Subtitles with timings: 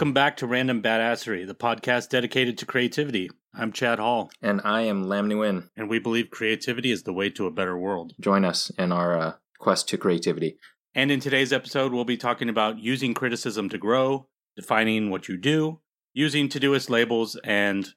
[0.00, 3.28] Welcome back to Random Badassery, the podcast dedicated to creativity.
[3.52, 5.68] I'm Chad Hall, And I am Lam Nguyen.
[5.76, 8.14] and we believe creativity is the way to a better world.
[8.18, 10.56] Join us in our uh, quest to creativity.
[10.94, 15.36] And in today's episode, we'll be talking about using criticism to grow, defining what you
[15.36, 15.80] do,
[16.14, 17.90] using to Todoist labels, and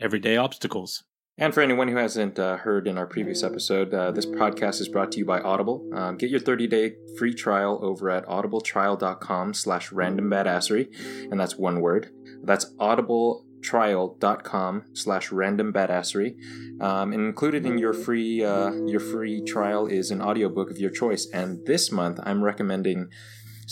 [0.00, 1.04] everyday obstacles.
[1.38, 4.88] And for anyone who hasn't uh, heard in our previous episode, uh, this podcast is
[4.88, 5.88] brought to you by Audible.
[5.94, 10.88] Um, get your 30-day free trial over at audibletrial.com slash randombadassery,
[11.30, 12.10] and that's one word.
[12.42, 16.34] That's audibletrial.com slash randombadassery.
[16.82, 20.90] Um, and included in your free uh, your free trial is an audiobook of your
[20.90, 21.26] choice.
[21.32, 23.08] And this month, I'm recommending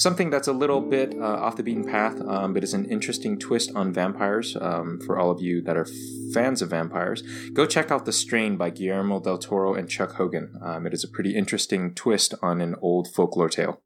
[0.01, 3.39] something that's a little bit uh, off the beaten path, um, but is an interesting
[3.39, 4.57] twist on vampires.
[4.59, 5.87] Um, for all of you that are
[6.33, 10.59] fans of vampires, go check out The Strain by Guillermo del Toro and Chuck Hogan.
[10.63, 13.83] Um, it is a pretty interesting twist on an old folklore tale.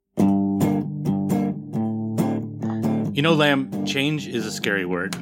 [3.13, 5.15] You know, Lam, change is a scary word.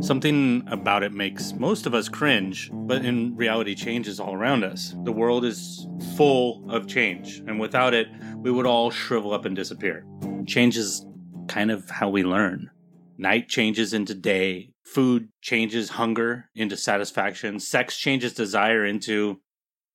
[0.00, 4.62] Something about it makes most of us cringe, but in reality, change is all around
[4.64, 4.94] us.
[5.02, 8.06] The world is full of change, and without it,
[8.42, 10.04] we would all shrivel up and disappear.
[10.46, 11.04] Change is
[11.48, 12.70] kind of how we learn.
[13.16, 19.40] Night changes into day, food changes hunger into satisfaction, sex changes desire into,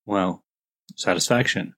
[0.06, 0.44] well,
[0.96, 1.74] satisfaction.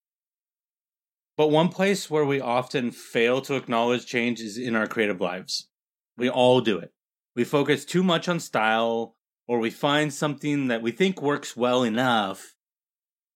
[1.38, 5.70] But one place where we often fail to acknowledge change is in our creative lives.
[6.18, 6.94] We all do it.
[7.36, 9.16] We focus too much on style,
[9.48, 12.55] or we find something that we think works well enough,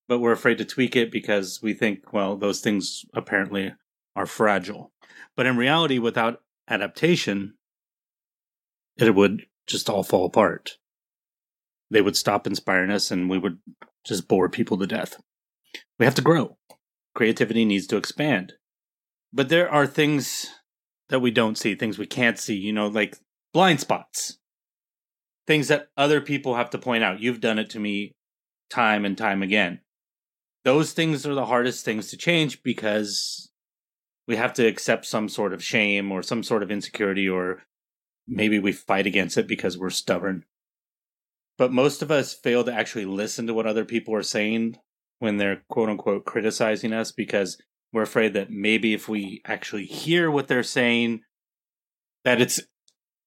[0.10, 3.74] but we're afraid to tweak it because we think, well, those things apparently
[4.16, 4.92] are fragile.
[5.38, 7.54] But in reality, without adaptation,
[8.98, 10.78] it would just all fall apart.
[11.92, 13.60] They would stop inspiring us and we would
[14.04, 15.22] just bore people to death.
[16.00, 16.58] We have to grow
[17.16, 18.54] creativity needs to expand.
[19.34, 20.48] But there are things
[21.10, 23.18] that we don't see, things we can't see, you know, like
[23.54, 24.38] blind spots,
[25.46, 27.20] things that other people have to point out.
[27.20, 28.14] You've done it to me
[28.70, 29.82] time and time again.
[30.70, 33.50] Those things are the hardest things to change because
[34.28, 37.64] we have to accept some sort of shame or some sort of insecurity, or
[38.28, 40.46] maybe we fight against it because we're stubborn.
[41.58, 44.78] But most of us fail to actually listen to what other people are saying
[45.18, 47.60] when they're quote unquote criticizing us because
[47.92, 51.22] we're afraid that maybe if we actually hear what they're saying,
[52.26, 52.60] that it's,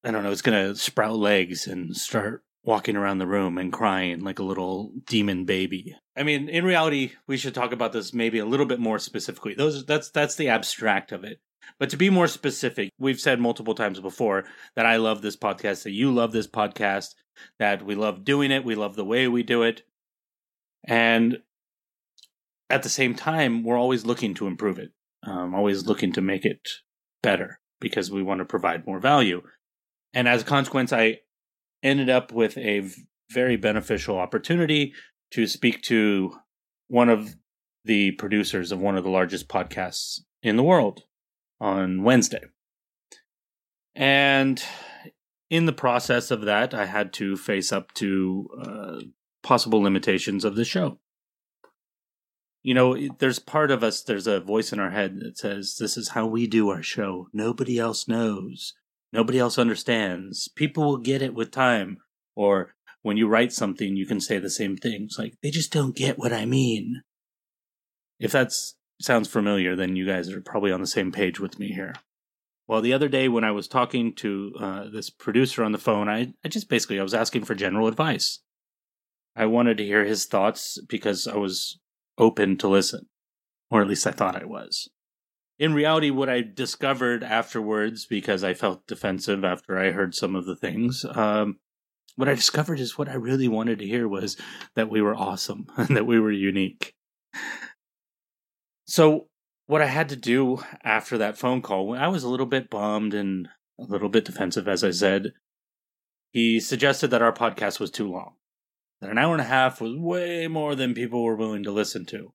[0.01, 3.73] I don't know, it's going to sprout legs and start walking around the room and
[3.73, 5.95] crying like a little demon baby.
[6.15, 9.53] I mean, in reality, we should talk about this maybe a little bit more specifically.
[9.53, 11.39] Those that's that's the abstract of it.
[11.79, 15.83] But to be more specific, we've said multiple times before that I love this podcast,
[15.83, 17.15] that you love this podcast,
[17.59, 19.83] that we love doing it, we love the way we do it.
[20.85, 21.37] And
[22.69, 24.91] at the same time, we're always looking to improve it,
[25.25, 26.67] um, always looking to make it
[27.21, 29.41] better because we want to provide more value.
[30.13, 31.19] And as a consequence, I
[31.83, 32.89] ended up with a
[33.29, 34.93] very beneficial opportunity
[35.31, 36.33] to speak to
[36.87, 37.35] one of
[37.85, 41.03] the producers of one of the largest podcasts in the world
[41.59, 42.41] on Wednesday.
[43.95, 44.63] And
[45.49, 48.99] in the process of that, I had to face up to uh,
[49.43, 50.99] possible limitations of the show
[52.63, 55.97] you know, there's part of us, there's a voice in our head that says, This
[55.97, 57.27] is how we do our show.
[57.33, 58.73] Nobody else knows.
[59.13, 60.47] Nobody else understands.
[60.47, 61.99] People will get it with time.
[62.35, 65.95] Or when you write something, you can say the same things like, They just don't
[65.95, 67.03] get what I mean.
[68.19, 68.51] If that
[68.99, 71.93] sounds familiar, then you guys are probably on the same page with me here.
[72.67, 76.09] Well, the other day when I was talking to uh, this producer on the phone,
[76.09, 78.39] I, I just basically I was asking for general advice.
[79.35, 81.79] I wanted to hear his thoughts because I was
[82.17, 83.07] open to listen,
[83.69, 84.89] or at least I thought I was.
[85.59, 90.45] In reality, what I discovered afterwards, because I felt defensive after I heard some of
[90.45, 91.59] the things, um,
[92.15, 94.37] what I discovered is what I really wanted to hear was
[94.75, 96.95] that we were awesome and that we were unique.
[98.85, 99.27] So,
[99.65, 103.13] what I had to do after that phone call, I was a little bit bummed
[103.13, 103.47] and
[103.79, 105.31] a little bit defensive, as I said.
[106.31, 108.33] He suggested that our podcast was too long
[109.03, 112.05] that an hour and a half was way more than people were willing to listen
[112.05, 112.33] to.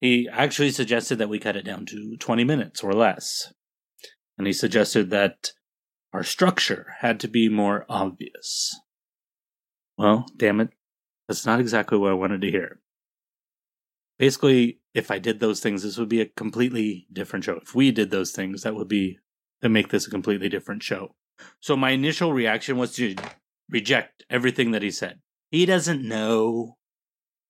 [0.00, 3.52] He actually suggested that we cut it down to 20 minutes or less.
[4.38, 5.52] And he suggested that
[6.12, 8.74] our structure had to be more obvious.
[9.98, 10.70] Well, damn it,
[11.28, 12.80] that's not exactly what I wanted to hear.
[14.18, 17.58] Basically, if I did those things, this would be a completely different show.
[17.62, 19.18] If we did those things, that would be
[19.62, 21.14] to make this a completely different show.
[21.60, 23.14] So my initial reaction was to
[23.68, 25.20] reject everything that he said.
[25.50, 26.76] He doesn't know.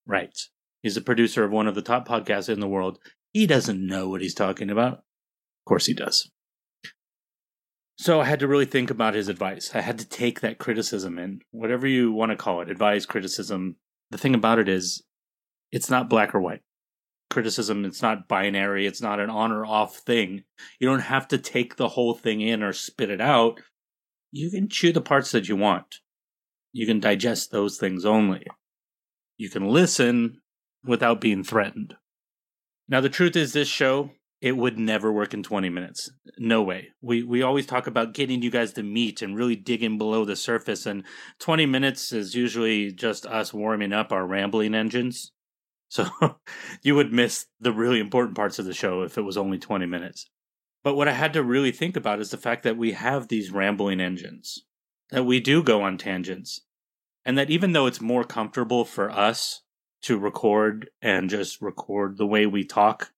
[0.06, 0.36] Right.
[0.82, 2.98] He's a producer of one of the top podcasts in the world.
[3.32, 4.94] He doesn't know what he's talking about.
[4.94, 6.30] Of course he does.
[7.98, 9.72] So I had to really think about his advice.
[9.74, 13.76] I had to take that criticism in, whatever you want to call it, advice, criticism.
[14.10, 15.02] The thing about it is,
[15.70, 16.62] it's not black or white.
[17.28, 20.44] Criticism, it's not binary, it's not an on or off thing.
[20.80, 23.60] You don't have to take the whole thing in or spit it out.
[24.32, 25.96] You can chew the parts that you want.
[26.72, 28.46] You can digest those things only.
[29.36, 30.40] You can listen
[30.84, 31.96] without being threatened.
[32.88, 34.10] Now, the truth is, this show,
[34.40, 36.10] it would never work in 20 minutes.
[36.38, 36.88] No way.
[37.02, 40.36] We, we always talk about getting you guys to meet and really digging below the
[40.36, 41.04] surface, and
[41.38, 45.32] 20 minutes is usually just us warming up our rambling engines.
[45.88, 46.08] So
[46.82, 49.86] you would miss the really important parts of the show if it was only 20
[49.86, 50.30] minutes.
[50.82, 53.50] But what I had to really think about is the fact that we have these
[53.50, 54.64] rambling engines,
[55.10, 56.62] that we do go on tangents,
[57.24, 59.62] and that even though it's more comfortable for us
[60.02, 63.12] to record and just record the way we talk,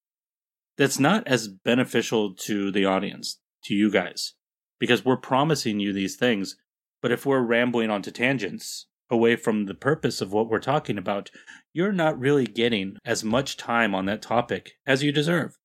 [0.77, 4.35] that's not as beneficial to the audience, to you guys,
[4.79, 6.57] because we're promising you these things.
[7.01, 11.31] But if we're rambling onto tangents away from the purpose of what we're talking about,
[11.73, 15.59] you're not really getting as much time on that topic as you deserve.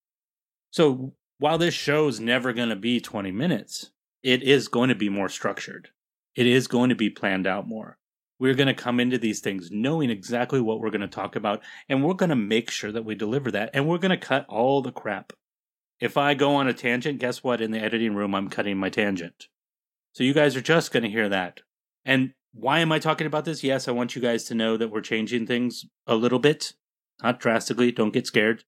[0.72, 3.92] So while this show's never going to be 20 minutes,
[4.24, 5.90] it is going to be more structured.
[6.36, 7.98] It is going to be planned out more.
[8.40, 11.64] We're going to come into these things knowing exactly what we're going to talk about,
[11.90, 14.46] and we're going to make sure that we deliver that, and we're going to cut
[14.48, 15.34] all the crap.
[16.00, 17.62] If I go on a tangent, guess what?
[17.62, 19.48] In the editing room, I'm cutting my tangent.
[20.14, 21.62] So you guys are just going to hear that.
[22.06, 23.64] And why am I talking about this?
[23.64, 26.74] Yes, I want you guys to know that we're changing things a little bit,
[27.24, 27.92] not drastically.
[27.92, 28.64] Don't get scared.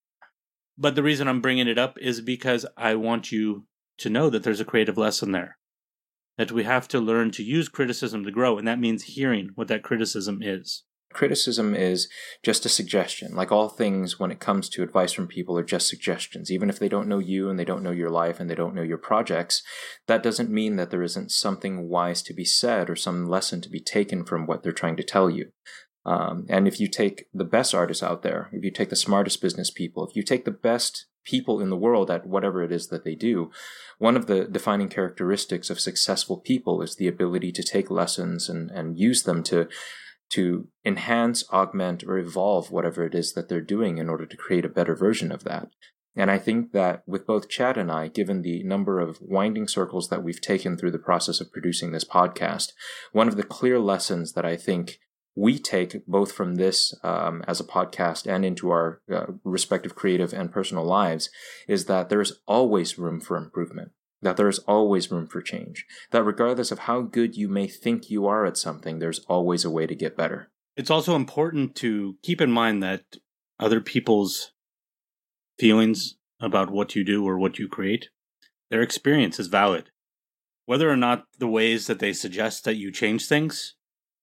[0.76, 3.66] But the reason I'm bringing it up is because I want you
[3.98, 5.58] to know that there's a creative lesson there
[6.40, 9.68] that we have to learn to use criticism to grow, and that means hearing what
[9.68, 10.84] that criticism is.
[11.12, 12.08] Criticism is
[12.42, 13.34] just a suggestion.
[13.34, 16.50] Like all things, when it comes to advice from people, are just suggestions.
[16.50, 18.74] Even if they don't know you and they don't know your life and they don't
[18.74, 19.62] know your projects,
[20.06, 23.68] that doesn't mean that there isn't something wise to be said or some lesson to
[23.68, 25.52] be taken from what they're trying to tell you.
[26.06, 29.42] Um, and if you take the best artists out there, if you take the smartest
[29.42, 32.88] business people, if you take the best people in the world at whatever it is
[32.88, 33.50] that they do,
[33.98, 38.70] one of the defining characteristics of successful people is the ability to take lessons and,
[38.70, 39.68] and use them to
[40.30, 44.64] to enhance, augment, or evolve whatever it is that they're doing in order to create
[44.64, 45.68] a better version of that.
[46.16, 50.08] And I think that with both Chad and I, given the number of winding circles
[50.08, 52.72] that we've taken through the process of producing this podcast,
[53.12, 54.98] one of the clear lessons that I think
[55.36, 60.32] we take both from this um, as a podcast and into our uh, respective creative
[60.32, 61.30] and personal lives
[61.68, 63.92] is that there is always room for improvement
[64.22, 68.10] that there is always room for change that regardless of how good you may think
[68.10, 70.50] you are at something there's always a way to get better.
[70.76, 73.04] It's also important to keep in mind that
[73.58, 74.52] other people's
[75.58, 78.08] feelings about what you do or what you create
[78.70, 79.90] their experience is valid.
[80.64, 83.74] Whether or not the ways that they suggest that you change things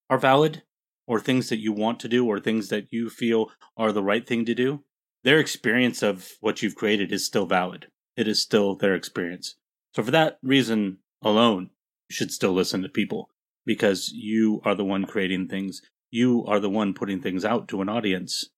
[0.10, 0.64] are valid
[1.08, 4.28] or things that you want to do or things that you feel are the right
[4.28, 4.84] thing to do,
[5.24, 7.88] their experience of what you've created is still valid.
[8.16, 9.56] It is still their experience.
[9.96, 11.72] So for that reason alone,
[12.10, 13.30] you should still listen to people
[13.66, 15.82] because you are the one creating things.
[16.12, 18.50] You are the one putting things out to an audience.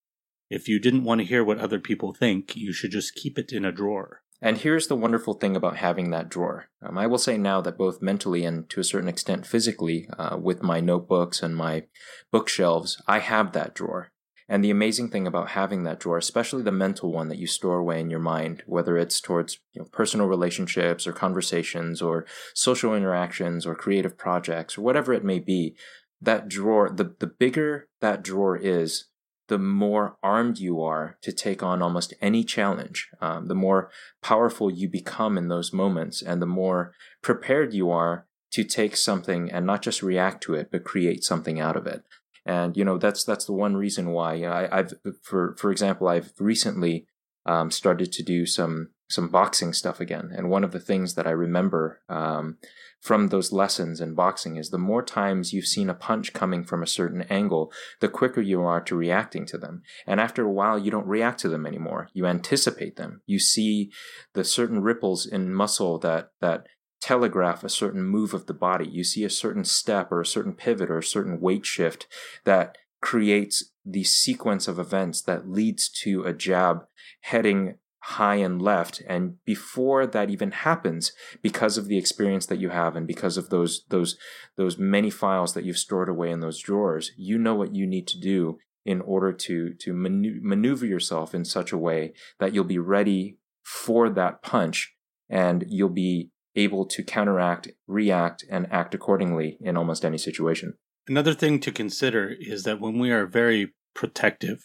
[0.50, 3.52] If you didn't want to hear what other people think, you should just keep it
[3.52, 4.22] in a drawer.
[4.42, 6.68] And here's the wonderful thing about having that drawer.
[6.82, 10.38] Um, I will say now that both mentally and to a certain extent physically, uh,
[10.40, 11.84] with my notebooks and my
[12.32, 14.12] bookshelves, I have that drawer.
[14.48, 17.78] And the amazing thing about having that drawer, especially the mental one that you store
[17.78, 22.96] away in your mind, whether it's towards you know, personal relationships or conversations or social
[22.96, 25.76] interactions or creative projects or whatever it may be,
[26.20, 29.04] that drawer, the, the bigger that drawer is,
[29.50, 33.90] the more armed you are to take on almost any challenge, um, the more
[34.22, 39.50] powerful you become in those moments, and the more prepared you are to take something
[39.50, 42.04] and not just react to it, but create something out of it.
[42.46, 46.32] And you know that's that's the one reason why I, have for for example I've
[46.38, 47.06] recently
[47.44, 50.30] um, started to do some some boxing stuff again.
[50.32, 52.58] And one of the things that I remember um,
[53.00, 56.82] from those lessons in boxing is the more times you've seen a punch coming from
[56.82, 59.82] a certain angle, the quicker you are to reacting to them.
[60.06, 62.08] And after a while, you don't react to them anymore.
[62.12, 63.22] You anticipate them.
[63.26, 63.90] You see
[64.34, 66.66] the certain ripples in muscle that, that
[67.00, 68.86] telegraph a certain move of the body.
[68.86, 72.06] You see a certain step or a certain pivot or a certain weight shift
[72.44, 76.84] that creates the sequence of events that leads to a jab
[77.22, 77.76] heading
[78.18, 81.12] high and left and before that even happens
[81.42, 84.16] because of the experience that you have and because of those those
[84.56, 88.06] those many files that you've stored away in those drawers you know what you need
[88.06, 92.78] to do in order to to maneuver yourself in such a way that you'll be
[92.78, 94.94] ready for that punch
[95.28, 100.74] and you'll be able to counteract, react, and act accordingly in almost any situation.
[101.06, 104.62] Another thing to consider is that when we are very protective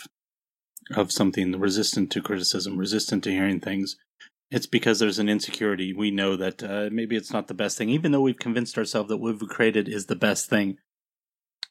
[0.96, 3.98] of something, resistant to criticism, resistant to hearing things,
[4.52, 5.94] it's because there's an insecurity.
[5.94, 9.10] We know that uh, maybe it's not the best thing, even though we've convinced ourselves
[9.10, 10.78] that what we've created is the best thing.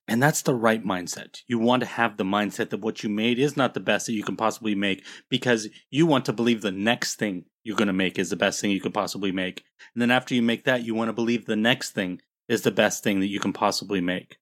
[0.07, 1.39] And that's the right mindset.
[1.47, 4.13] You want to have the mindset that what you made is not the best that
[4.13, 7.95] you can possibly make because you want to believe the next thing you're going to
[7.95, 9.65] make is the best thing you could possibly make.
[9.95, 12.71] And then after you make that, you want to believe the next thing is the
[12.71, 14.37] best thing that you can possibly make.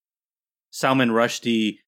[0.70, 1.78] Salman Rushdie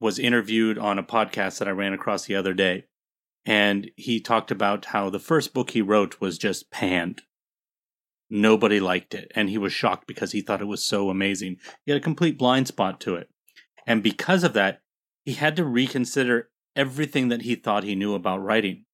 [0.00, 2.84] was interviewed on a podcast that I ran across the other day.
[3.44, 7.22] And he talked about how the first book he wrote was just panned.
[8.30, 9.32] Nobody liked it.
[9.34, 11.56] And he was shocked because he thought it was so amazing.
[11.84, 13.28] He had a complete blind spot to it.
[13.86, 14.82] And because of that,
[15.24, 18.84] he had to reconsider everything that he thought he knew about writing.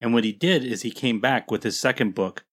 [0.00, 2.44] And what he did is he came back with his second book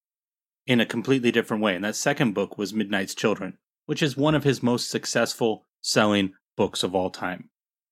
[0.67, 1.75] in a completely different way.
[1.75, 6.33] And that second book was Midnight's Children, which is one of his most successful selling
[6.55, 7.49] books of all time.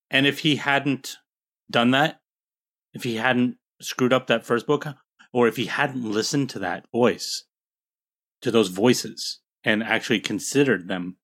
[0.09, 1.17] And if he hadn't
[1.69, 2.19] done that,
[2.93, 4.85] if he hadn't screwed up that first book,
[5.31, 7.45] or if he hadn't listened to that voice,
[8.41, 11.17] to those voices, and actually considered them,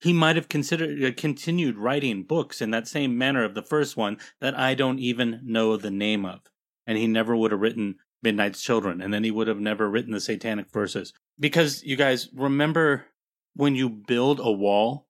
[0.00, 3.96] he might have considered uh, continued writing books in that same manner of the first
[3.96, 6.40] one that I don't even know the name of,
[6.86, 10.12] and he never would have written Midnight's Children, and then he would have never written
[10.12, 11.12] the Satanic Verses.
[11.38, 13.06] Because you guys remember
[13.54, 15.08] when you build a wall,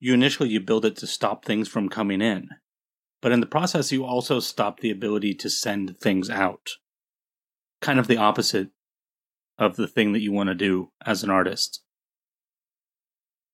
[0.00, 2.48] you initially you build it to stop things from coming in.
[3.20, 6.70] But in the process you also stop the ability to send things out.
[7.80, 8.70] Kind of the opposite
[9.58, 11.82] of the thing that you want to do as an artist.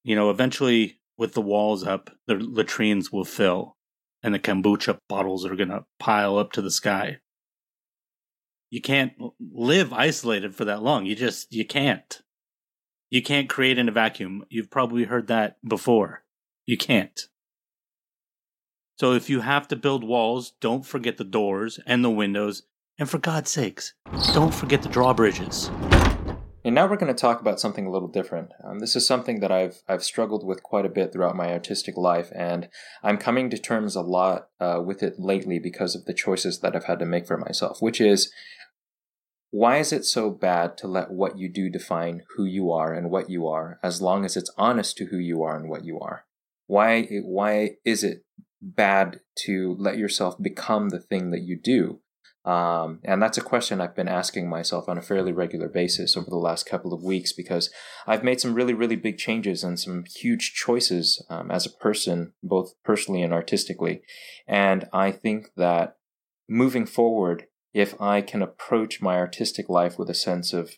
[0.03, 3.77] You know, eventually with the walls up, the latrines will fill
[4.23, 7.19] and the kombucha bottles are going to pile up to the sky.
[8.71, 11.07] You can't live isolated for that long.
[11.07, 12.23] You just you can't.
[13.09, 14.45] You can't create in a vacuum.
[14.49, 16.24] You've probably heard that before.
[16.67, 17.29] You can't.
[18.99, 22.63] So if you have to build walls, don't forget the doors and the windows.
[22.99, 23.93] And for God's sakes,
[24.33, 25.71] don't forget the drawbridges.
[26.65, 28.53] And now we're going to talk about something a little different.
[28.65, 31.99] Um, this is something that I've I've struggled with quite a bit throughout my artistic
[31.99, 32.71] life, and
[33.03, 36.75] I'm coming to terms a lot uh, with it lately because of the choices that
[36.75, 37.83] I've had to make for myself.
[37.83, 38.33] Which is,
[39.51, 43.11] why is it so bad to let what you do define who you are and
[43.11, 46.01] what you are, as long as it's honest to who you are and what you
[46.01, 46.25] are?
[46.67, 48.25] Why why is it
[48.61, 52.01] bad to let yourself become the thing that you do?
[52.45, 56.29] Um, and that's a question I've been asking myself on a fairly regular basis over
[56.29, 57.71] the last couple of weeks because
[58.07, 62.35] I've made some really, really big changes and some huge choices um, as a person,
[62.43, 64.03] both personally and artistically.
[64.47, 65.97] And I think that
[66.47, 70.75] moving forward, if I can approach my artistic life with a sense of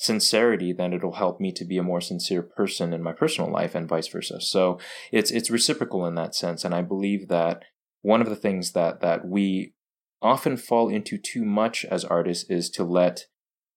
[0.00, 3.74] sincerity, then it'll help me to be a more sincere person in my personal life
[3.74, 4.40] and vice versa.
[4.40, 4.78] So
[5.12, 6.64] it's it's reciprocal in that sense.
[6.64, 7.64] And I believe that
[8.00, 9.74] one of the things that that we
[10.22, 13.26] often fall into too much as artists is to let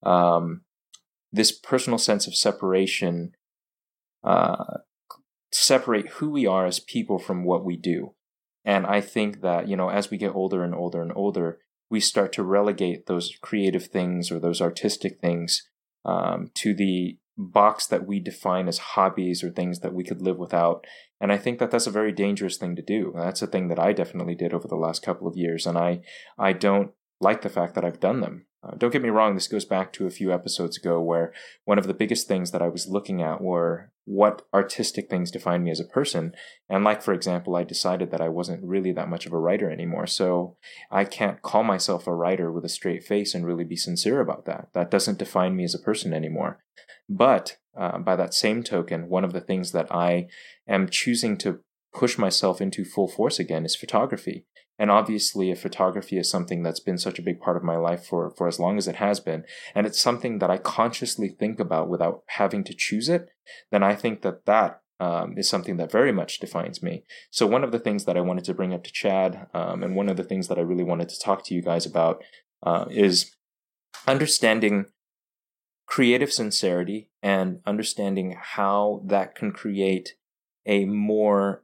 [0.03, 0.61] um,
[1.29, 3.33] this personal sense of separation
[4.23, 4.77] uh,
[5.51, 8.15] separate who we are as people from what we do.
[8.63, 11.99] And I think that, you know, as we get older and older and older, we
[11.99, 15.69] start to relegate those creative things or those artistic things
[16.05, 20.37] um, to the box that we define as hobbies or things that we could live
[20.37, 20.85] without.
[21.19, 23.13] And I think that that's a very dangerous thing to do.
[23.15, 26.01] That's a thing that I definitely did over the last couple of years, and I
[26.37, 28.45] I don't like the fact that I've done them.
[28.63, 31.33] Uh, don't get me wrong, this goes back to a few episodes ago where
[31.65, 35.63] one of the biggest things that I was looking at were what artistic things define
[35.63, 36.33] me as a person.
[36.69, 39.69] And, like, for example, I decided that I wasn't really that much of a writer
[39.69, 40.07] anymore.
[40.07, 40.57] So
[40.91, 44.45] I can't call myself a writer with a straight face and really be sincere about
[44.45, 44.69] that.
[44.73, 46.59] That doesn't define me as a person anymore.
[47.09, 50.27] But uh, by that same token, one of the things that I
[50.67, 51.59] am choosing to
[51.93, 54.45] push myself into full force again is photography.
[54.83, 58.05] And obviously, if photography is something that's been such a big part of my life
[58.05, 61.57] for, for as long as it has been, and it's something that I consciously think
[61.57, 63.29] about without having to choose it,
[63.71, 67.05] then I think that that um, is something that very much defines me.
[67.31, 69.95] So, one of the things that I wanted to bring up to Chad, um, and
[69.95, 72.21] one of the things that I really wanted to talk to you guys about,
[72.61, 73.33] uh, is
[74.05, 74.87] understanding
[75.85, 80.15] creative sincerity and understanding how that can create
[80.65, 81.63] a more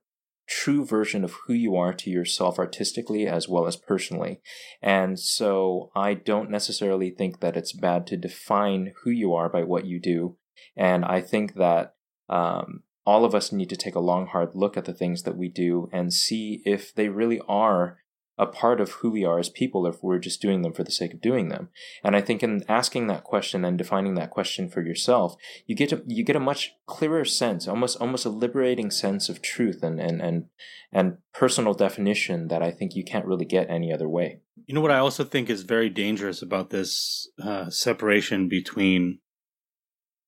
[0.50, 4.42] true version of who you are to yourself artistically as well as personally.
[4.82, 9.64] And so I don't necessarily think that it's bad to define who you are by
[9.64, 10.38] what you do.
[10.76, 11.94] And I think that
[12.28, 15.38] um, all of us need to take a long, hard look at the things that
[15.38, 17.99] we do and see if they really are
[18.40, 20.92] a part of who we are as people if we're just doing them for the
[20.92, 21.68] sake of doing them.
[22.06, 25.36] And I think in asking that question and defining that question for yourself,
[25.68, 29.42] you get to, you get a much clearer sense, almost almost a liberating sense of
[29.42, 30.46] truth and and and
[30.94, 34.40] and personal definition that I think you can't really get any other way.
[34.66, 39.20] You know what I also think is very dangerous about this uh, separation between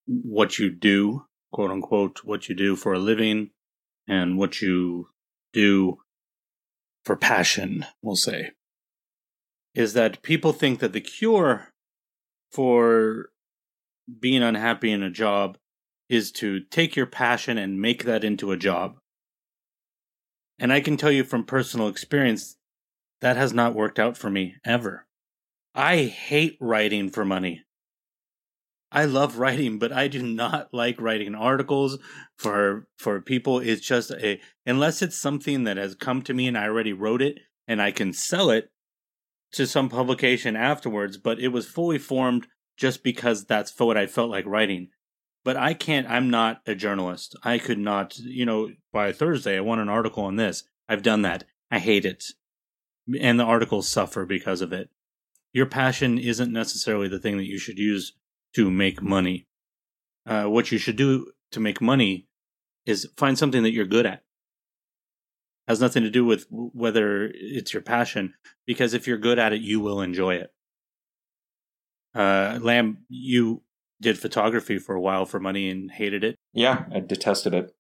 [0.06, 3.52] what you do, quote unquote, what you do for a living,
[4.06, 5.08] and what you
[5.54, 6.00] do
[7.06, 8.52] for passion, we'll say,
[9.74, 11.70] is that people think that the cure
[12.52, 13.30] for
[14.20, 15.58] being unhappy in a job
[16.10, 18.98] is to take your passion and make that into a job.
[20.60, 22.58] And I can tell you from personal experience,
[23.22, 25.06] that has not worked out for me ever.
[25.74, 27.64] I hate writing for money.
[28.92, 31.98] I love writing, but I do not like writing articles
[32.38, 33.60] for for people.
[33.60, 37.22] It's just a unless it's something that has come to me and I already wrote
[37.22, 38.72] it and I can sell it
[39.54, 44.30] to some publication afterwards, but it was fully formed just because that's what I felt
[44.30, 44.90] like writing.
[45.44, 47.36] But I can't I'm not a journalist.
[47.44, 50.64] I could not, you know, by Thursday I want an article on this.
[50.90, 51.46] I've done that.
[51.70, 52.26] I hate it.
[53.20, 54.90] And the articles suffer because of it.
[55.54, 58.14] Your passion isn't necessarily the thing that you should use
[58.56, 59.48] to make money.
[60.26, 62.28] Uh, what you should do to make money
[62.86, 64.24] is find something that you're good at.
[65.68, 68.34] Has nothing to do with whether it's your passion,
[68.66, 70.52] because if you're good at it, you will enjoy it.
[72.14, 73.62] Uh, Lam, you
[74.02, 76.36] did photography for a while for money and hated it.
[76.54, 77.72] Yeah, I detested it.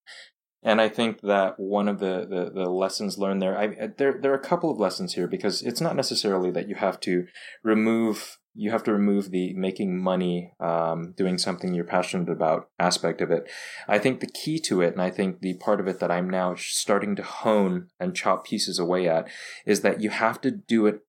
[0.63, 4.32] And I think that one of the, the, the, lessons learned there, I, there, there
[4.32, 7.25] are a couple of lessons here because it's not necessarily that you have to
[7.63, 13.21] remove you have to remove the making money, um, doing something you're passionate about aspect
[13.21, 13.49] of it.
[13.88, 16.30] I think the key to it, and I think the part of it that I'm
[16.30, 19.28] now starting to hone and chop pieces away at,
[19.65, 21.02] is that you have to do it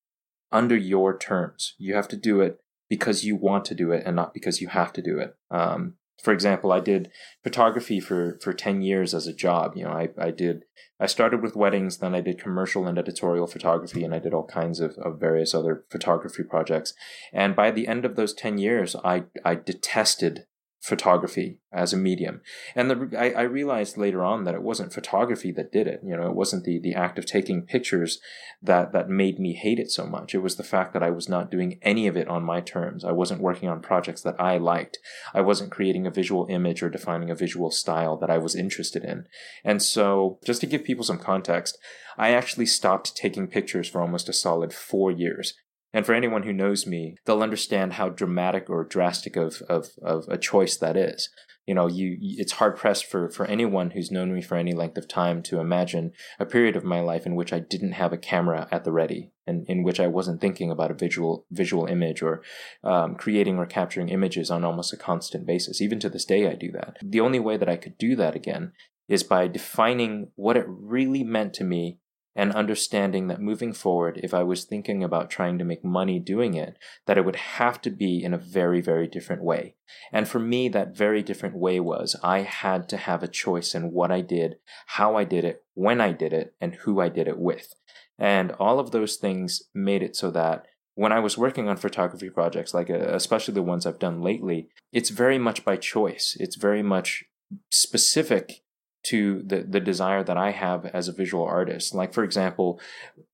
[0.52, 1.74] under your terms.
[1.78, 4.68] You have to do it because you want to do it and not because you
[4.68, 5.34] have to do it.
[5.50, 7.10] Um, for example, I did
[7.42, 9.76] photography for, for 10 years as a job.
[9.76, 10.64] You know, I, I did,
[11.00, 14.46] I started with weddings, then I did commercial and editorial photography, and I did all
[14.46, 16.94] kinds of, of various other photography projects.
[17.32, 20.46] And by the end of those 10 years, I, I detested
[20.82, 22.40] photography as a medium.
[22.74, 26.00] And the, I, I, realized later on that it wasn't photography that did it.
[26.04, 28.18] You know, it wasn't the, the act of taking pictures
[28.60, 30.34] that, that made me hate it so much.
[30.34, 33.04] It was the fact that I was not doing any of it on my terms.
[33.04, 34.98] I wasn't working on projects that I liked.
[35.32, 39.04] I wasn't creating a visual image or defining a visual style that I was interested
[39.04, 39.26] in.
[39.62, 41.78] And so, just to give people some context,
[42.18, 45.54] I actually stopped taking pictures for almost a solid four years.
[45.92, 50.24] And for anyone who knows me, they'll understand how dramatic or drastic of, of, of
[50.28, 51.28] a choice that is.
[51.66, 54.96] You know, you, it's hard pressed for, for anyone who's known me for any length
[54.96, 58.18] of time to imagine a period of my life in which I didn't have a
[58.18, 62.20] camera at the ready and in which I wasn't thinking about a visual, visual image
[62.20, 62.42] or
[62.82, 65.80] um, creating or capturing images on almost a constant basis.
[65.80, 66.96] Even to this day, I do that.
[67.00, 68.72] The only way that I could do that again
[69.08, 71.98] is by defining what it really meant to me
[72.34, 76.54] and understanding that moving forward, if I was thinking about trying to make money doing
[76.54, 79.74] it, that it would have to be in a very, very different way.
[80.12, 83.92] And for me, that very different way was I had to have a choice in
[83.92, 87.28] what I did, how I did it, when I did it, and who I did
[87.28, 87.74] it with.
[88.18, 92.30] And all of those things made it so that when I was working on photography
[92.30, 96.36] projects, like uh, especially the ones I've done lately, it's very much by choice.
[96.38, 97.24] It's very much
[97.70, 98.62] specific
[99.04, 101.94] to the, the desire that I have as a visual artist.
[101.94, 102.80] Like, for example,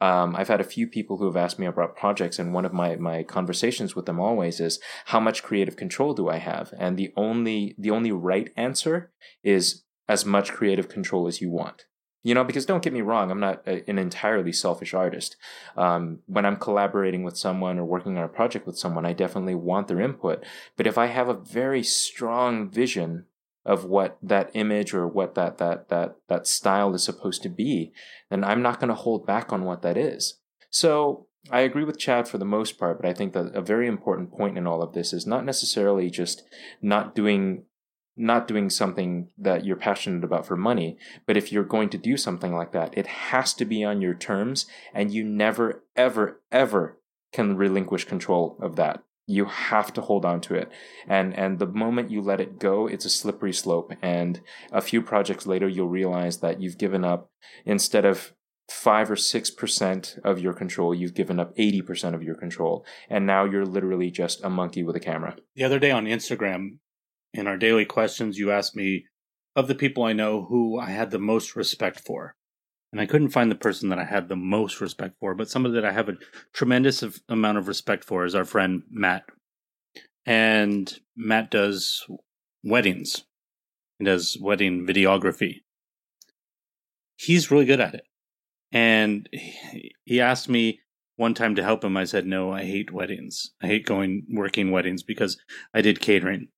[0.01, 2.73] um, I've had a few people who have asked me about projects, and one of
[2.73, 6.73] my, my conversations with them always is, how much creative control do I have?
[6.79, 9.11] And the only, the only right answer
[9.43, 11.85] is as much creative control as you want.
[12.25, 15.37] You know, because don't get me wrong, I'm not a, an entirely selfish artist.
[15.77, 19.55] Um, when I'm collaborating with someone or working on a project with someone, I definitely
[19.55, 20.45] want their input.
[20.77, 23.27] But if I have a very strong vision
[23.65, 27.93] of what that image or what that that that that style is supposed to be,
[28.31, 30.39] then I'm not going to hold back on what that is.
[30.71, 33.87] So I agree with Chad for the most part, but I think that a very
[33.87, 36.43] important point in all of this is not necessarily just
[36.83, 37.65] not doing
[38.21, 42.17] not doing something that you're passionate about for money, but if you're going to do
[42.17, 46.99] something like that, it has to be on your terms and you never ever ever
[47.33, 50.73] can relinquish control of that you have to hold on to it.
[51.07, 53.93] And and the moment you let it go it's a slippery slope.
[54.03, 54.41] And
[54.73, 57.31] a few projects later you'll realize that you've given up
[57.65, 58.33] instead of
[58.71, 62.85] 5 or 6% of your control you've given up 80% of your control.
[63.09, 65.37] And now you're literally just a monkey with a camera.
[65.55, 66.79] The other day on instagram
[67.35, 69.05] in our daily questions you asked me
[69.55, 72.35] of the people i know who i had the most respect for
[72.93, 75.75] and I couldn't find the person that I had the most respect for, but somebody
[75.75, 76.17] that I have a
[76.53, 79.25] tremendous amount of respect for is our friend Matt.
[80.25, 82.07] And Matt does
[82.65, 83.25] weddings.
[83.99, 85.63] He does wedding videography.
[87.17, 88.05] He's really good at it.
[88.73, 89.29] And
[90.05, 90.81] he asked me
[91.17, 91.97] one time to help him.
[91.97, 93.51] I said, No, I hate weddings.
[93.63, 95.39] I hate going working weddings because
[95.75, 96.49] I did catering.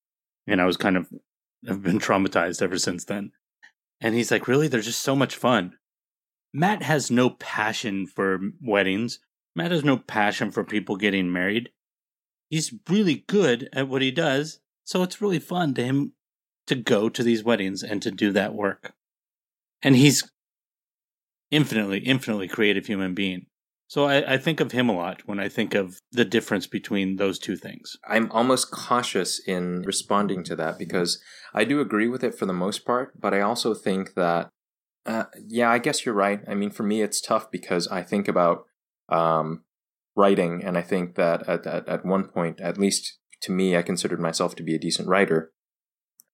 [0.46, 1.08] And I was kind of,
[1.68, 3.30] I've been traumatized ever since then.
[4.00, 4.68] And he's like, Really?
[4.68, 5.74] They're just so much fun.
[6.52, 9.20] Matt has no passion for weddings.
[9.54, 11.70] Matt has no passion for people getting married.
[12.48, 16.12] He's really good at what he does, so it's really fun to him
[16.66, 18.92] to go to these weddings and to do that work.
[19.82, 20.28] And he's
[21.50, 23.46] infinitely, infinitely creative human being.
[23.86, 27.16] So I, I, think of him a lot when I think of the difference between
[27.16, 27.96] those two things.
[28.06, 31.20] I'm almost cautious in responding to that because
[31.52, 34.50] I do agree with it for the most part, but I also think that
[35.06, 36.40] uh, yeah, I guess you're right.
[36.46, 38.64] I mean, for me, it's tough because I think about
[39.08, 39.64] um,
[40.14, 43.82] writing, and I think that at, at, at one point, at least to me, I
[43.82, 45.52] considered myself to be a decent writer.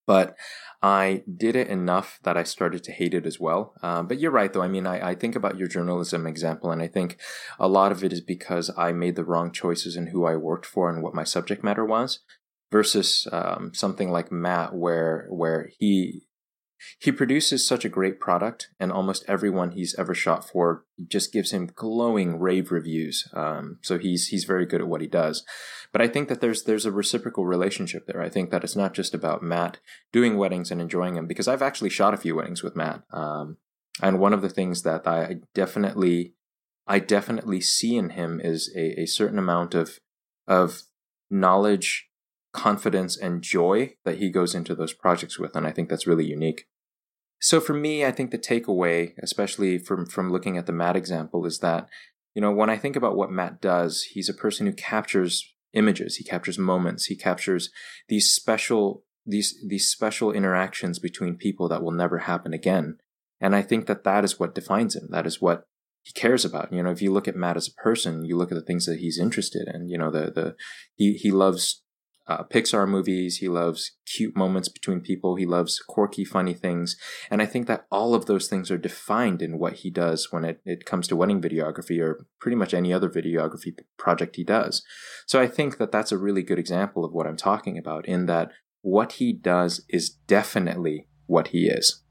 [0.07, 0.37] But
[0.83, 3.75] I did it enough that I started to hate it as well.
[3.83, 4.63] Uh, but you're right, though.
[4.63, 7.19] I mean, I, I think about your journalism example, and I think
[7.59, 10.67] a lot of it is because I made the wrong choices in who I worked
[10.67, 12.21] for and what my subject matter was
[12.71, 16.27] versus um, something like Matt, where where he
[16.99, 21.53] he produces such a great product, and almost everyone he's ever shot for just gives
[21.53, 23.29] him glowing rave reviews.
[23.35, 25.45] Um, so he's he's very good at what he does.
[25.93, 28.23] But I think that there's there's a reciprocal relationship there.
[28.23, 29.79] I think that it's not just about Matt
[30.13, 33.03] doing weddings and enjoying them, because I've actually shot a few weddings with Matt.
[33.13, 33.57] Um,
[34.03, 36.35] and one of the things that I definitely
[36.87, 39.99] I definitely see in him is a, a certain amount of
[40.47, 40.83] of
[41.31, 42.06] knowledge
[42.57, 45.55] confidence and joy that he goes into those projects with.
[45.55, 46.67] And I think that's really unique.
[47.41, 51.45] So for me, I think the takeaway, especially from, from looking at the Matt example,
[51.45, 51.89] is that,
[52.35, 56.17] you know, when I think about what Matt does, he's a person who captures images,
[56.17, 57.71] he captures moments, he captures
[58.09, 62.97] these special these these special interactions between people that will never happen again.
[63.41, 65.09] And I think that that is what defines him.
[65.11, 65.65] That is what
[66.03, 66.73] he cares about.
[66.73, 68.87] You know, if you look at Matt as a person, you look at the things
[68.87, 69.89] that he's interested in.
[69.89, 70.55] You know, the the
[70.95, 71.83] he he loves
[72.29, 73.39] uh, Pixar movies.
[73.39, 75.37] He loves cute moments between people.
[75.37, 76.97] He loves quirky, funny things.
[77.31, 80.45] And I think that all of those things are defined in what he does when
[80.45, 84.83] it, it comes to wedding videography or pretty much any other videography project he does.
[85.27, 88.27] So I think that that's a really good example of what I'm talking about in
[88.27, 88.51] that
[88.83, 92.03] what he does is definitely what he is.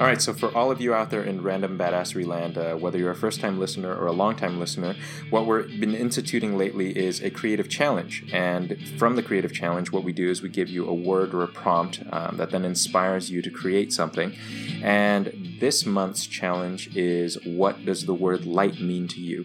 [0.00, 2.98] All right, so for all of you out there in random badassery land, uh, whether
[2.98, 4.96] you're a first time listener or a long time listener,
[5.30, 8.24] what we've been instituting lately is a creative challenge.
[8.32, 11.44] And from the creative challenge, what we do is we give you a word or
[11.44, 14.34] a prompt um, that then inspires you to create something.
[14.82, 19.44] And this month's challenge is what does the word light mean to you?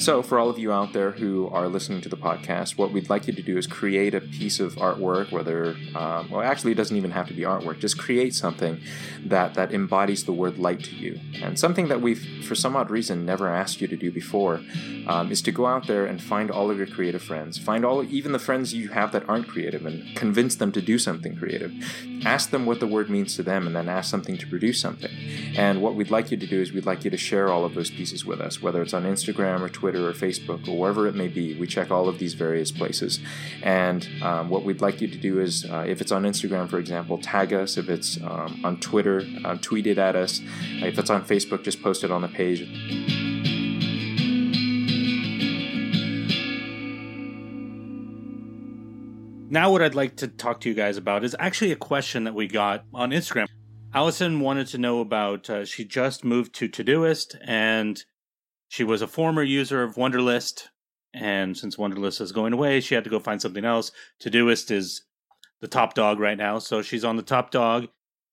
[0.00, 3.10] So, for all of you out there who are listening to the podcast, what we'd
[3.10, 6.76] like you to do is create a piece of artwork, whether, um, well, actually, it
[6.76, 7.78] doesn't even have to be artwork.
[7.78, 8.80] Just create something
[9.26, 11.20] that that embodies the word light to you.
[11.42, 14.62] And something that we've, for some odd reason, never asked you to do before
[15.06, 18.04] um, is to go out there and find all of your creative friends, find all,
[18.04, 21.72] even the friends you have that aren't creative, and convince them to do something creative.
[22.24, 25.10] Ask them what the word means to them, and then ask something to produce something.
[25.56, 27.74] And what we'd like you to do is we'd like you to share all of
[27.74, 31.14] those pieces with us, whether it's on Instagram or Twitter or Facebook or wherever it
[31.14, 31.54] may be.
[31.54, 33.20] We check all of these various places.
[33.62, 36.78] And um, what we'd like you to do is, uh, if it's on Instagram, for
[36.78, 37.76] example, tag us.
[37.76, 40.40] If it's um, on Twitter, uh, tweet it at us.
[40.82, 43.33] If it's on Facebook, just post it on the page.
[49.54, 52.34] Now, what I'd like to talk to you guys about is actually a question that
[52.34, 53.46] we got on Instagram.
[53.94, 58.04] Allison wanted to know about, uh, she just moved to Todoist and
[58.66, 60.70] she was a former user of Wunderlist.
[61.12, 63.92] And since Wunderlist is going away, she had to go find something else.
[64.20, 65.04] Todoist is
[65.60, 66.58] the top dog right now.
[66.58, 67.86] So she's on the top dog.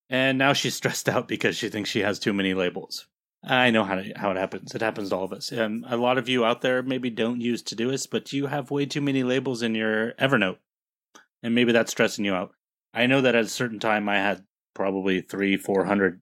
[0.10, 3.06] And now she's stressed out because she thinks she has too many labels.
[3.44, 4.74] I know how to, how it happens.
[4.74, 5.52] It happens to all of us.
[5.52, 8.88] And a lot of you out there maybe don't use Todoist, but you have way
[8.88, 10.58] too many labels in your Evernote.
[11.44, 12.52] And maybe that's stressing you out.
[12.94, 16.22] I know that at a certain time I had probably three, four hundred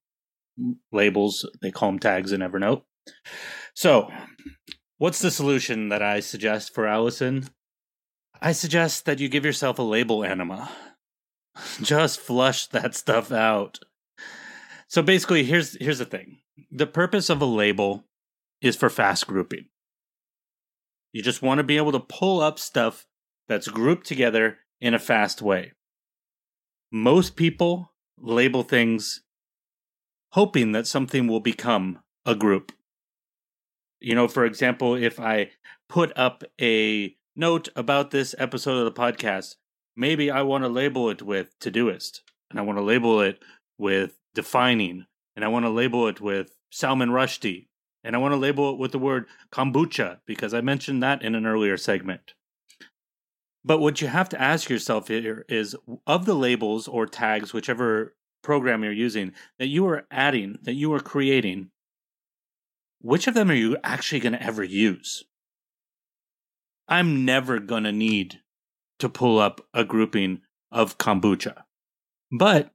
[0.92, 1.50] labels.
[1.62, 2.84] They call them tags in Evernote.
[3.74, 4.10] So,
[4.98, 7.50] what's the solution that I suggest for Allison?
[8.42, 10.70] I suggest that you give yourself a label enema.
[11.82, 13.80] Just flush that stuff out.
[14.90, 16.40] So basically, here's here's the thing.
[16.72, 18.06] The purpose of a label
[18.60, 19.66] is for fast grouping.
[21.14, 23.06] You just want to be able to pull up stuff
[23.48, 25.74] that's grouped together in a fast way.
[26.92, 29.22] Most people label things
[30.32, 32.72] hoping that something will become a group.
[34.00, 35.52] You know, for example, if I
[35.88, 39.56] put up a note about this episode of the podcast,
[39.96, 43.44] maybe I want to label it with Todoist, and I want to label it
[43.78, 47.68] with defining, and I want to label it with Salman Rushdie,
[48.04, 51.36] and I want to label it with the word kombucha because I mentioned that in
[51.36, 52.34] an earlier segment.
[53.64, 55.76] But what you have to ask yourself here is
[56.08, 60.94] of the labels or tags, whichever program you're using, that you are adding, that you
[60.94, 61.72] are creating,
[63.02, 65.24] which of them are you actually going to ever use?
[66.88, 68.40] I'm never going to need
[69.00, 70.42] to pull up a grouping
[70.72, 71.64] of kombucha.
[72.32, 72.72] But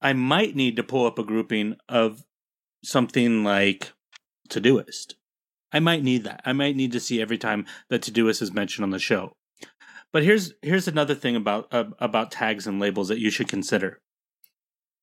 [0.00, 2.24] I might need to pull up a grouping of
[2.84, 3.92] something like
[4.48, 5.14] Todoist.
[5.72, 6.40] I might need that.
[6.44, 9.32] I might need to see every time that Todoist is mentioned on the show.
[10.12, 14.00] But here's here's another thing about uh, about tags and labels that you should consider.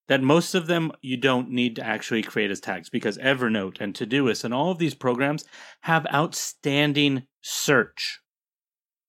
[0.08, 3.94] That most of them you don't need to actually create as tags because Evernote and
[3.94, 5.46] Todoist and all of these programs
[5.82, 8.20] have outstanding search.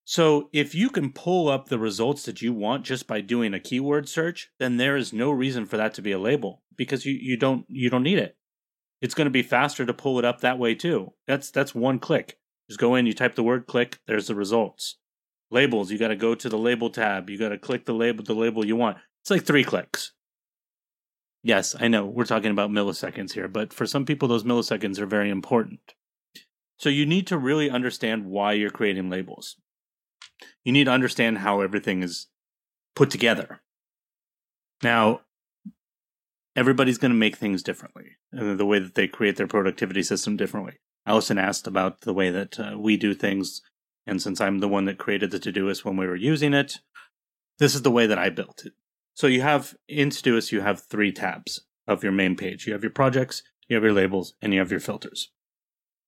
[0.05, 3.59] So if you can pull up the results that you want just by doing a
[3.59, 7.13] keyword search, then there is no reason for that to be a label because you,
[7.13, 8.35] you don't you don't need it.
[9.01, 11.13] It's going to be faster to pull it up that way too.
[11.27, 12.37] That's that's one click.
[12.69, 14.97] Just go in, you type the word click, there's the results.
[15.51, 18.23] Labels, you got to go to the label tab, you got to click the label
[18.23, 18.97] the label you want.
[19.21, 20.13] It's like 3 clicks.
[21.41, 25.05] Yes, I know we're talking about milliseconds here, but for some people those milliseconds are
[25.05, 25.79] very important.
[26.77, 29.55] So you need to really understand why you're creating labels
[30.63, 32.27] you need to understand how everything is
[32.95, 33.61] put together.
[34.83, 35.21] Now,
[36.55, 40.37] everybody's going to make things differently, uh, the way that they create their productivity system
[40.37, 40.79] differently.
[41.05, 43.61] Allison asked about the way that uh, we do things,
[44.09, 46.79] and since I'm the one that created the Todoist when we were using it,
[47.59, 48.73] this is the way that I built it.
[49.13, 52.67] So you have in Todoist, you have three tabs of your main page.
[52.67, 55.31] You have your projects, you have your labels, and you have your filters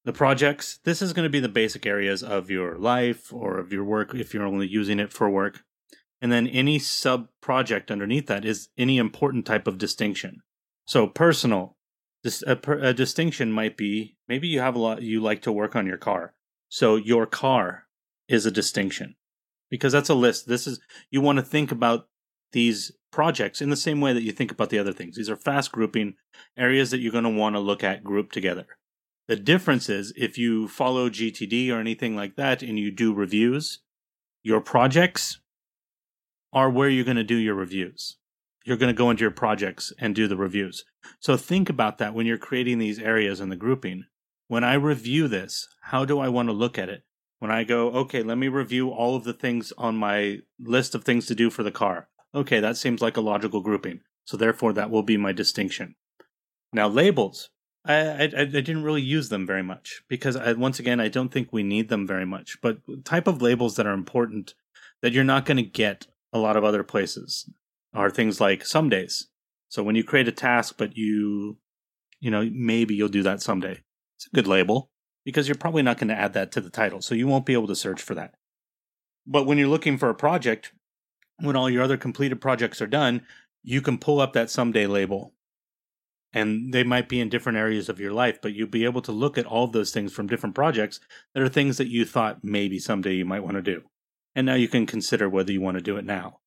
[0.03, 0.79] the projects.
[0.83, 4.13] This is going to be the basic areas of your life or of your work
[4.15, 5.63] if you're only using it for work.
[6.21, 10.41] And then any sub project underneath that is any important type of distinction.
[10.85, 11.77] So personal,
[12.23, 15.75] this a, a distinction might be maybe you have a lot you like to work
[15.75, 16.33] on your car.
[16.69, 17.85] So your car
[18.31, 19.15] is a distinction
[19.69, 20.47] because that's a list.
[20.47, 22.07] This is you want to think about
[22.53, 25.15] these projects in the same way that you think about the other things.
[25.15, 26.15] These are fast grouping
[26.57, 28.65] areas that you're going to want to look at grouped together.
[29.27, 33.79] The difference is if you follow GTD or anything like that and you do reviews,
[34.43, 35.39] your projects
[36.53, 38.17] are where you're going to do your reviews.
[38.65, 40.83] You're going to go into your projects and do the reviews.
[41.19, 44.05] So think about that when you're creating these areas in the grouping.
[44.47, 47.03] When I review this, how do I want to look at it?
[47.41, 51.03] When I go, okay, let me review all of the things on my list of
[51.03, 52.07] things to do for the car.
[52.35, 54.01] Okay, that seems like a logical grouping.
[54.25, 55.95] So therefore, that will be my distinction.
[56.71, 57.49] Now, labels.
[57.83, 61.29] I, I, I didn't really use them very much because I, once again I don't
[61.29, 62.59] think we need them very much.
[62.61, 64.53] But type of labels that are important
[65.01, 67.49] that you're not going to get a lot of other places
[67.91, 69.29] are things like some days.
[69.67, 71.57] So when you create a task, but you
[72.19, 73.81] you know maybe you'll do that someday.
[74.17, 74.90] It's a good label
[75.23, 77.53] because you're probably not going to add that to the title, so you won't be
[77.53, 78.35] able to search for that.
[79.25, 80.73] But when you're looking for a project,
[81.39, 83.21] when all your other completed projects are done,
[83.63, 85.33] you can pull up that someday label
[86.33, 89.11] and they might be in different areas of your life, but you'll be able to
[89.11, 90.99] look at all those things from different projects
[91.33, 93.81] that are things that you thought maybe someday you might want to do.
[94.33, 96.39] And now you can consider whether you want to do it now.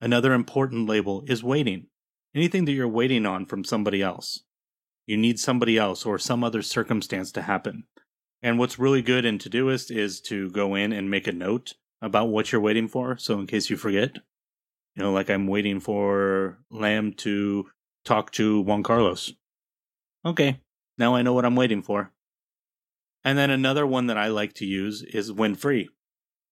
[0.00, 1.88] Another important label is waiting.
[2.34, 4.42] Anything that you're waiting on from somebody else.
[5.06, 7.84] You need somebody else or some other circumstance to happen.
[8.42, 12.28] And what's really good in Todoist is to go in and make a note about
[12.28, 13.16] what you're waiting for.
[13.16, 14.16] So in case you forget,
[14.94, 17.68] you know, like I'm waiting for Lam to
[18.04, 19.32] talk to Juan Carlos.
[20.24, 20.60] Okay,
[20.98, 22.12] now I know what I'm waiting for.
[23.24, 25.88] And then another one that I like to use is when free.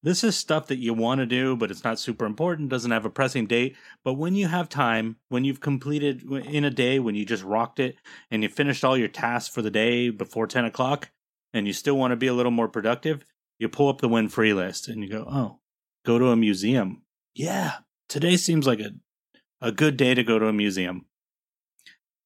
[0.02, 3.06] This is stuff that you want to do, but it's not super important, doesn't have
[3.06, 3.74] a pressing date.
[4.04, 7.80] But when you have time, when you've completed in a day, when you just rocked
[7.80, 7.96] it
[8.30, 11.10] and you finished all your tasks for the day before 10 o'clock,
[11.54, 13.24] and you still want to be a little more productive,
[13.58, 15.60] you pull up the win free list and you go, oh,
[16.04, 17.02] go to a museum.
[17.34, 17.76] Yeah,
[18.08, 18.90] today seems like a,
[19.62, 21.06] a good day to go to a museum.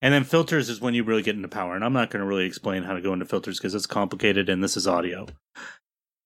[0.00, 1.74] And then filters is when you really get into power.
[1.74, 4.48] And I'm not going to really explain how to go into filters because it's complicated
[4.48, 5.26] and this is audio.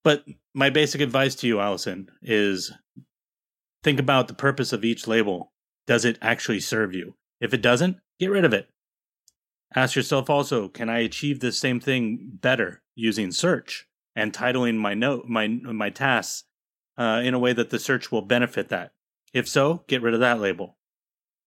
[0.04, 2.72] But my basic advice to you, Allison, is
[3.82, 5.52] think about the purpose of each label.
[5.86, 7.14] Does it actually serve you?
[7.40, 8.68] If it doesn't, get rid of it.
[9.74, 14.94] Ask yourself also, can I achieve the same thing better using search and titling my
[14.94, 16.44] note my my tasks
[16.98, 18.92] uh, in a way that the search will benefit that?
[19.32, 20.76] If so, get rid of that label.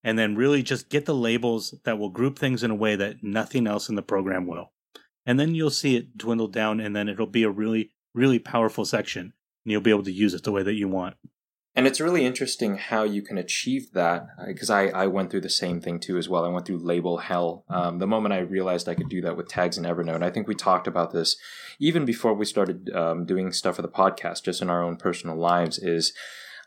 [0.05, 3.23] and then really just get the labels that will group things in a way that
[3.23, 4.71] nothing else in the program will.
[5.25, 8.85] And then you'll see it dwindle down, and then it'll be a really, really powerful
[8.85, 11.15] section, and you'll be able to use it the way that you want.
[11.75, 15.41] And it's really interesting how you can achieve that because uh, I, I went through
[15.41, 16.45] the same thing too as well.
[16.45, 17.65] I went through label hell.
[17.69, 20.47] Um, the moment I realized I could do that with tags in Evernote, I think
[20.47, 21.35] we talked about this
[21.77, 25.35] even before we started um, doing stuff for the podcast, just in our own personal
[25.35, 26.13] lives, is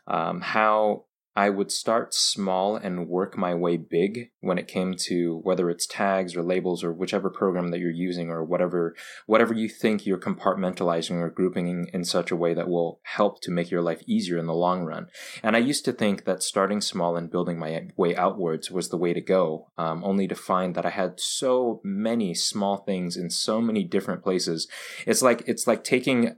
[0.07, 5.39] um, how I would start small and work my way big when it came to
[5.43, 9.69] whether it's tags or labels or whichever program that you're using or whatever whatever you
[9.69, 13.81] think you're compartmentalizing or grouping in, such a way that will help to make your
[13.81, 15.07] life easier in the long run.
[15.43, 18.97] And I used to think that starting small and building my way outwards was the
[18.97, 23.29] way to go, um, only to find that I had so many small things in
[23.29, 24.67] so many different places.
[25.05, 26.37] It's like it's like taking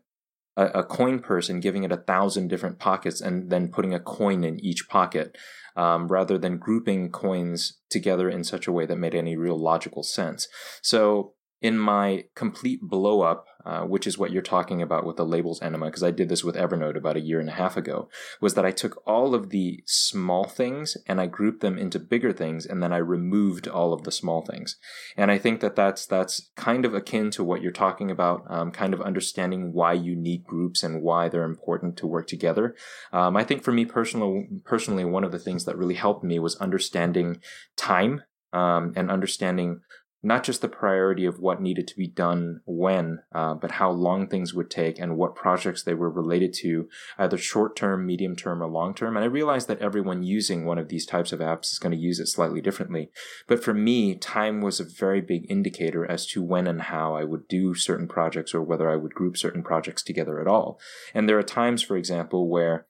[0.58, 4.00] a, a coin purse and giving it a thousand different pockets and then putting a
[4.00, 5.38] coin in each pocket
[5.76, 10.04] um, rather than grouping coins together in such a way that made any real logical
[10.04, 10.48] sense.
[10.82, 15.26] So in my complete blow up, uh, which is what you're talking about with the
[15.26, 18.10] labels enema, because I did this with Evernote about a year and a half ago,
[18.42, 22.34] was that I took all of the small things and I grouped them into bigger
[22.34, 24.78] things, and then I removed all of the small things.
[25.16, 28.72] And I think that that's that's kind of akin to what you're talking about, um,
[28.72, 32.76] kind of understanding why you need groups and why they're important to work together.
[33.14, 36.40] Um, I think for me personally, personally, one of the things that really helped me
[36.40, 37.40] was understanding
[37.78, 39.82] time um, and understanding
[40.24, 44.28] not just the priority of what needed to be done when, uh, but how long
[44.28, 48.62] things would take and what projects they were related to, either short term, medium term,
[48.62, 49.18] or long term.
[49.18, 51.98] And I realized that everyone using one of these types of apps is going to
[51.98, 53.12] use it slightly differently.
[53.48, 57.24] But for me, time was a very big indicator as to when and how I
[57.24, 60.80] would do certain projects or whether I would group certain projects together at all.
[61.14, 62.86] And there are times, for example, where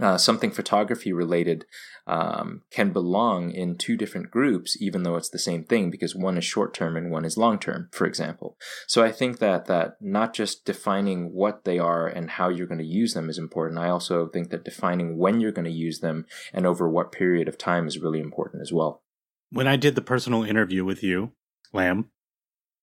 [0.00, 1.64] uh, something photography related
[2.06, 6.38] um, can belong in two different groups, even though it's the same thing, because one
[6.38, 8.56] is short term and one is long term, for example.
[8.86, 12.78] So I think that that not just defining what they are and how you're going
[12.78, 13.78] to use them is important.
[13.78, 17.46] I also think that defining when you're going to use them and over what period
[17.46, 19.02] of time is really important as well.
[19.50, 21.32] When I did the personal interview with you,
[21.72, 22.10] Lam,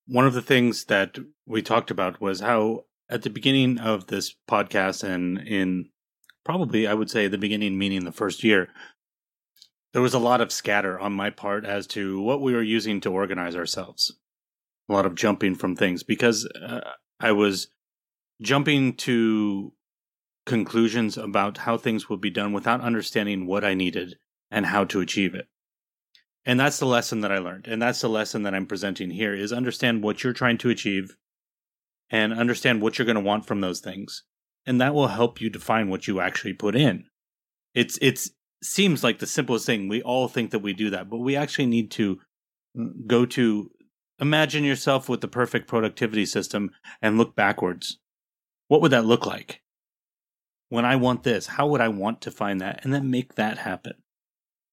[0.05, 4.35] one of the things that we talked about was how at the beginning of this
[4.49, 5.89] podcast and in
[6.47, 8.69] probably I would say the beginning, meaning the first year,
[9.91, 13.01] there was a lot of scatter on my part as to what we were using
[13.01, 14.13] to organize ourselves.
[14.87, 17.67] A lot of jumping from things because uh, I was
[18.41, 19.73] jumping to
[20.45, 24.15] conclusions about how things would be done without understanding what I needed
[24.49, 25.49] and how to achieve it.
[26.45, 27.67] And that's the lesson that I learned.
[27.67, 31.17] And that's the lesson that I'm presenting here is understand what you're trying to achieve
[32.09, 34.23] and understand what you're going to want from those things
[34.67, 37.05] and that will help you define what you actually put in.
[37.73, 39.87] It's it's seems like the simplest thing.
[39.87, 42.19] We all think that we do that, but we actually need to
[43.07, 43.71] go to
[44.19, 47.99] imagine yourself with the perfect productivity system and look backwards.
[48.67, 49.61] What would that look like?
[50.69, 53.59] When I want this, how would I want to find that and then make that
[53.59, 53.93] happen?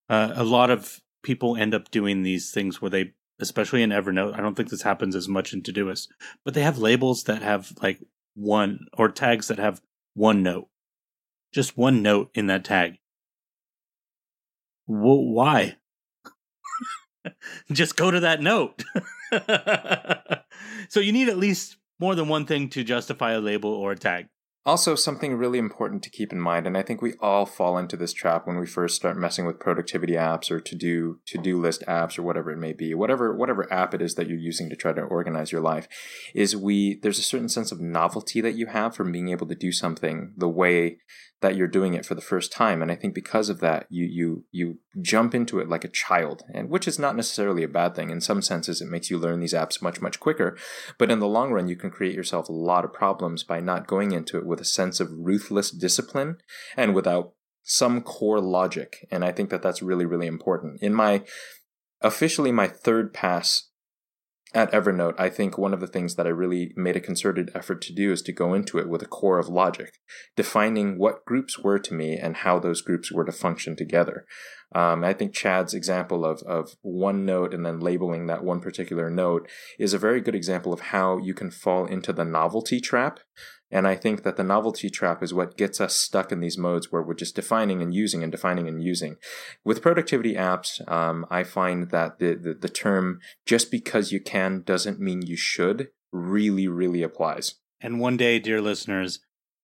[0.09, 4.37] Uh, a lot of people end up doing these things where they, especially in Evernote,
[4.37, 6.09] I don't think this happens as much in Todoist,
[6.45, 8.01] but they have labels that have like
[8.35, 9.81] one or tags that have
[10.14, 10.68] one note.
[11.53, 12.99] Just one note in that tag.
[14.87, 15.77] Well, why?
[17.73, 18.83] Just go to that note.
[20.88, 23.97] so you need at least more than one thing to justify a label or a
[23.97, 24.27] tag.
[24.66, 27.98] Also, something really important to keep in mind, and I think we all fall into
[27.98, 31.61] this trap when we first start messing with productivity apps or to do to do
[31.61, 34.70] list apps or whatever it may be, whatever whatever app it is that you're using
[34.70, 35.87] to try to organize your life,
[36.35, 39.55] is we there's a certain sense of novelty that you have from being able to
[39.55, 40.96] do something the way
[41.45, 42.81] that you're doing it for the first time.
[42.81, 46.42] And i think because of that you you you jump into it like a child
[46.55, 48.09] and which is not necessarily a bad thing.
[48.09, 50.57] In some senses it makes you learn these apps much much quicker.
[50.99, 53.87] But in the long run you can create yourself a lot of problems by not
[53.87, 56.38] going into it with a sense of ruthless discipline
[56.79, 59.07] and without some core logic.
[59.11, 60.81] And i think that that's really really important.
[60.81, 61.25] In my
[62.01, 63.69] officially my third pass
[64.55, 67.83] at Evernote, I think one of the things that I really made a concerted effort
[67.83, 69.98] to do is to go into it with a core of logic,
[70.37, 74.27] defining what groups were to me and how those groups were to function together.
[74.75, 79.11] Um, I think Chad's example of, of one note and then labeling that one particular
[79.11, 79.48] note
[79.79, 83.21] is a very good example of how you can fall into the novelty trap
[83.75, 86.92] and I think that the novelty trap is what gets us stuck in these modes
[86.92, 89.16] where we're just defining and using and defining and using.
[89.64, 94.62] With productivity apps, um, I find that the, the, the term just because you can
[94.62, 97.56] doesn't mean you should really, really applies.
[97.81, 99.18] And one day, dear listeners,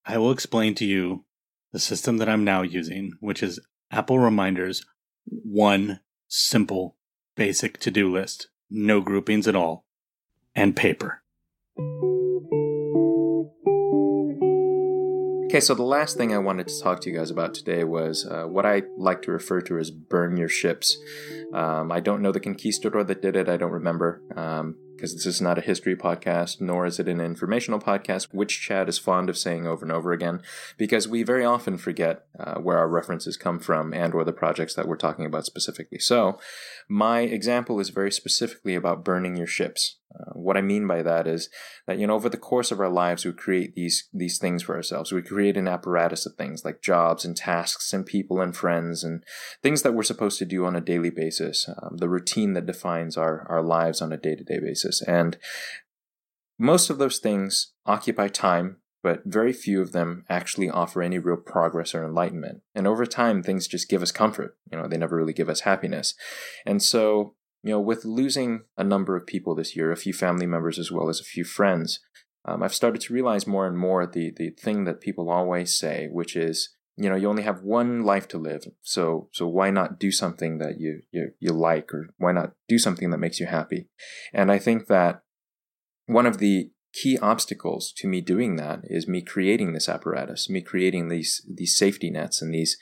[0.04, 1.24] I will explain to you
[1.72, 3.61] the system that I'm now using, which is
[3.92, 4.84] Apple Reminders
[5.26, 6.96] 1 simple,
[7.36, 8.48] basic to do list.
[8.68, 9.84] No groupings at all.
[10.56, 11.22] And paper.
[15.51, 18.24] Okay, so the last thing I wanted to talk to you guys about today was
[18.24, 20.96] uh, what I like to refer to as burn your ships.
[21.53, 24.22] Um, I don't know the conquistador that did it, I don't remember.
[24.36, 28.61] Um, because this is not a history podcast, nor is it an informational podcast, which
[28.61, 30.42] Chad is fond of saying over and over again,
[30.76, 34.74] because we very often forget uh, where our references come from and or the projects
[34.74, 35.98] that we're talking about specifically.
[35.98, 36.38] So,
[36.86, 39.96] my example is very specifically about burning your ships.
[40.12, 41.48] Uh, what I mean by that is
[41.86, 44.74] that you know over the course of our lives we create these these things for
[44.74, 45.12] ourselves.
[45.12, 49.22] We create an apparatus of things like jobs and tasks and people and friends and
[49.62, 51.68] things that we're supposed to do on a daily basis.
[51.68, 55.36] Um, the routine that defines our our lives on a day to day basis, and
[56.59, 58.78] most of those things occupy time.
[59.03, 62.61] But very few of them actually offer any real progress or enlightenment.
[62.74, 64.59] And over time, things just give us comfort.
[64.70, 66.14] You know, they never really give us happiness.
[66.66, 70.47] And so you know, with losing a number of people this year, a few family
[70.47, 72.01] members as well as a few friends,
[72.47, 76.09] um, I've started to realize more and more the the thing that people always say,
[76.11, 79.98] which is, you know, you only have one life to live, so so why not
[79.98, 83.46] do something that you you you like, or why not do something that makes you
[83.46, 83.88] happy?
[84.34, 85.22] And I think that
[86.05, 90.61] one of the key obstacles to me doing that is me creating this apparatus, me
[90.61, 92.76] creating these these safety nets and these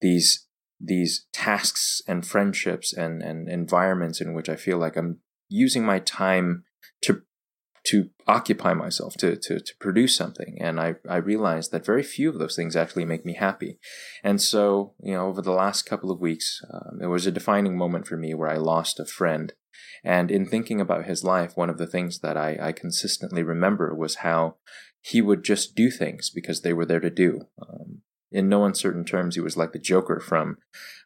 [0.00, 0.46] these
[0.80, 5.18] these tasks and friendships and, and environments in which I feel like I'm
[5.50, 6.64] using my time
[7.02, 7.22] to
[7.84, 10.58] to occupy myself, to, to, to produce something.
[10.60, 13.78] And I, I realized that very few of those things actually make me happy.
[14.22, 17.76] And so, you know, over the last couple of weeks, um, it was a defining
[17.76, 19.52] moment for me where I lost a friend.
[20.04, 23.94] And in thinking about his life, one of the things that I, I consistently remember
[23.94, 24.56] was how
[25.00, 27.42] he would just do things because they were there to do.
[27.60, 30.58] Um, in no uncertain terms, he was like the Joker from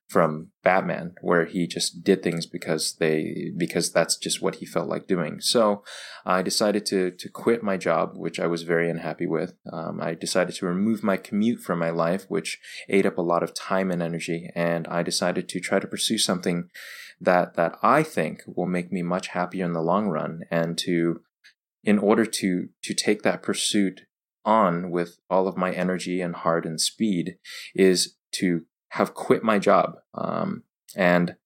[0.09, 4.89] from Batman, where he just did things because they because that's just what he felt
[4.89, 5.41] like doing.
[5.41, 5.83] So
[6.27, 9.55] I decided to to quit my job, which I was very unhappy with.
[9.73, 13.43] Um, I decided to remove my commute from my life, which ate up a lot
[13.43, 16.69] of time and energy, and I decided to try to pursue something
[17.21, 21.21] that that I think will make me much happier in the long run, and to
[21.83, 24.03] in order to to take that pursuit
[24.45, 27.37] on with all of my energy and heart and speed
[27.75, 29.97] is to have quit my job.
[30.15, 30.65] Um,
[30.95, 31.37] and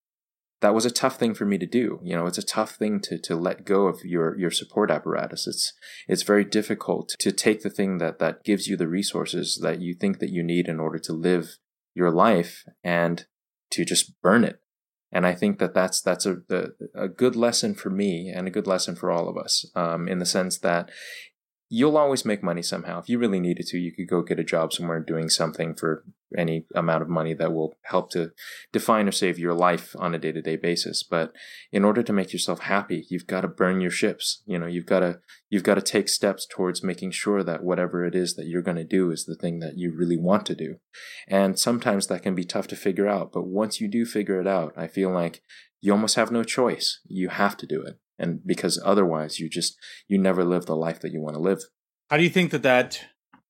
[0.63, 2.01] that was a tough thing for me to do.
[2.03, 5.47] You know, it's a tough thing to, to let go of your, your support apparatus.
[5.47, 5.73] It's,
[6.09, 9.95] it's very difficult to take the thing that, that gives you the resources that you
[9.95, 11.59] think that you need in order to live
[11.95, 13.27] your life and
[13.71, 14.59] to just burn it.
[15.13, 16.39] And I think that that's, that's a,
[16.97, 20.19] a, good lesson for me and a good lesson for all of us, um, in
[20.19, 20.91] the sense that
[21.69, 22.99] you'll always make money somehow.
[22.99, 26.05] If you really needed to, you could go get a job somewhere doing something for
[26.37, 28.33] any amount of money that will help to
[28.73, 31.03] define or save your life on a day-to-day basis.
[31.03, 31.33] But
[31.73, 34.43] in order to make yourself happy, you've got to burn your ships.
[34.47, 35.21] You know, you've got to
[35.51, 38.77] you've got to take steps towards making sure that whatever it is that you're going
[38.77, 40.77] to do is the thing that you really want to do.
[41.29, 44.47] And sometimes that can be tough to figure out, but once you do figure it
[44.47, 45.43] out, I feel like
[45.81, 47.01] you almost have no choice.
[47.07, 49.77] You have to do it and because otherwise you just
[50.09, 51.63] you never live the life that you want to live
[52.11, 53.01] how do you think that that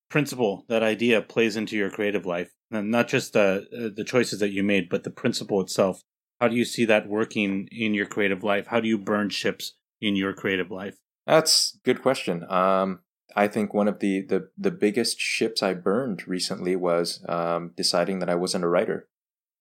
[0.08, 4.40] principle that idea plays into your creative life and not just the uh, the choices
[4.40, 6.02] that you made but the principle itself
[6.40, 9.74] how do you see that working in your creative life how do you burn ships
[10.00, 10.96] in your creative life
[11.26, 13.00] that's good question um,
[13.36, 18.20] I think one of the, the, the biggest ships I burned recently was um, deciding
[18.20, 19.08] that I wasn't a writer.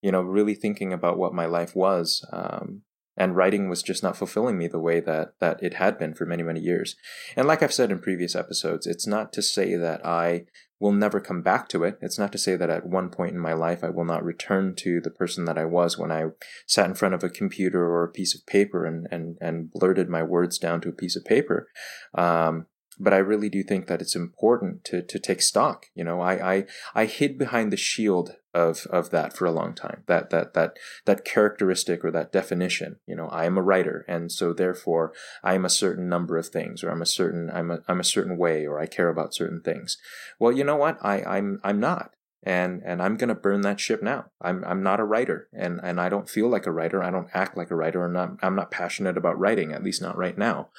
[0.02, 2.26] You know, really thinking about what my life was.
[2.32, 2.84] Um,
[3.18, 6.26] and writing was just not fulfilling me the way that that it had been for
[6.26, 6.96] many many years.
[7.36, 10.46] And like i've said in previous episodes it's not to say that i
[10.78, 11.98] will never come back to it.
[12.02, 14.76] It's not to say that at one point in my life i will not return
[14.78, 16.26] to the person that i was when i
[16.68, 20.10] sat in front of a computer or a piece of paper and and, and blurted
[20.10, 21.68] my words down to a piece of paper.
[22.14, 22.68] Um,
[23.00, 25.88] but I really do think that it's important to to take stock.
[25.96, 29.74] You know, I I, I hid behind the shield of of that for a long
[29.74, 30.04] time.
[30.08, 32.98] That that that that characteristic or that definition.
[33.06, 36.48] You know, I am a writer, and so therefore I am a certain number of
[36.48, 39.36] things, or I'm a certain I'm a I'm a certain way, or I care about
[39.36, 39.98] certain things.
[40.40, 40.98] Well, you know what?
[41.02, 42.12] I I'm I'm not
[42.46, 44.26] and and I'm gonna burn that ship now.
[44.40, 47.04] I'm I'm not a writer, and and I don't feel like a writer.
[47.04, 48.06] I don't act like a writer.
[48.06, 50.70] I'm not I'm not passionate about writing, at least not right now.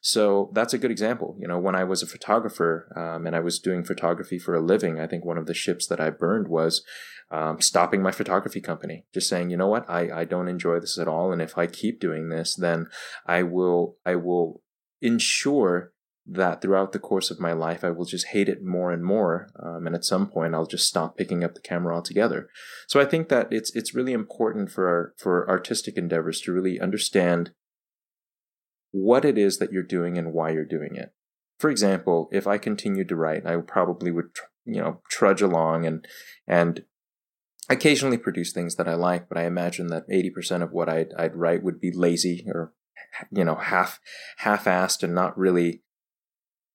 [0.00, 1.36] So that's a good example.
[1.38, 4.60] You know, when I was a photographer um, and I was doing photography for a
[4.60, 6.82] living, I think one of the ships that I burned was
[7.30, 9.06] um, stopping my photography company.
[9.14, 11.68] Just saying, you know what, I I don't enjoy this at all, and if I
[11.68, 12.88] keep doing this, then
[13.26, 14.60] I will I will
[15.00, 15.92] ensure
[16.26, 19.48] that throughout the course of my life, I will just hate it more and more.
[19.60, 22.48] Um, and at some point, I'll just stop picking up the camera altogether.
[22.86, 26.80] So I think that it's it's really important for our, for artistic endeavors to really
[26.80, 27.50] understand
[28.92, 31.12] what it is that you're doing and why you're doing it.
[31.58, 34.30] For example, if I continued to write, I probably would
[34.64, 36.06] you know trudge along and
[36.46, 36.84] and
[37.68, 41.36] occasionally produce things that I like, but I imagine that 80% of what I'd, I'd
[41.36, 42.72] write would be lazy or,
[43.30, 44.00] you know, half,
[44.38, 45.82] half-assed and not really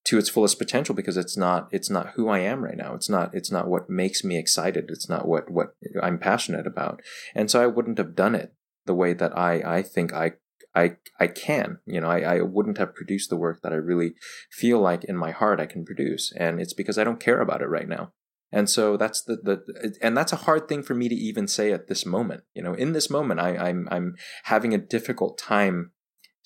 [0.08, 2.94] to its fullest potential because it's not, it's not who I am right now.
[2.94, 4.86] It's not, it's not what makes me excited.
[4.90, 7.02] It's not what, what I'm passionate about.
[7.34, 8.54] And so I wouldn't have done it
[8.86, 10.34] the way that I, I think I
[10.76, 11.80] I I can.
[11.86, 14.14] You know, I, I wouldn't have produced the work that I really
[14.52, 16.32] feel like in my heart I can produce.
[16.38, 18.14] And it's because I don't care about it right now.
[18.52, 21.74] And so that's the, the and that's a hard thing for me to even say
[21.74, 22.44] at this moment.
[22.54, 25.92] You know, in this moment, I, I'm I'm having a difficult time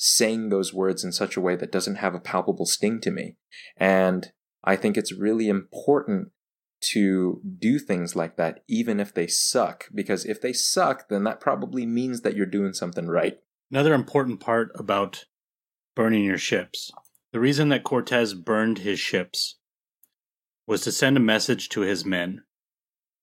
[0.04, 3.36] saying those words in such a way that doesn't have a palpable sting to me.
[3.78, 4.32] And
[4.64, 6.30] I think it's really important
[6.86, 11.40] to do things like that, even if they suck, because if they suck, then that
[11.40, 13.38] probably means that you're doing something right.
[13.70, 15.26] Another important part about
[15.96, 16.90] burning your ships.
[17.32, 19.60] The reason that Cortez burned his ships
[20.66, 22.42] was to send a message to his men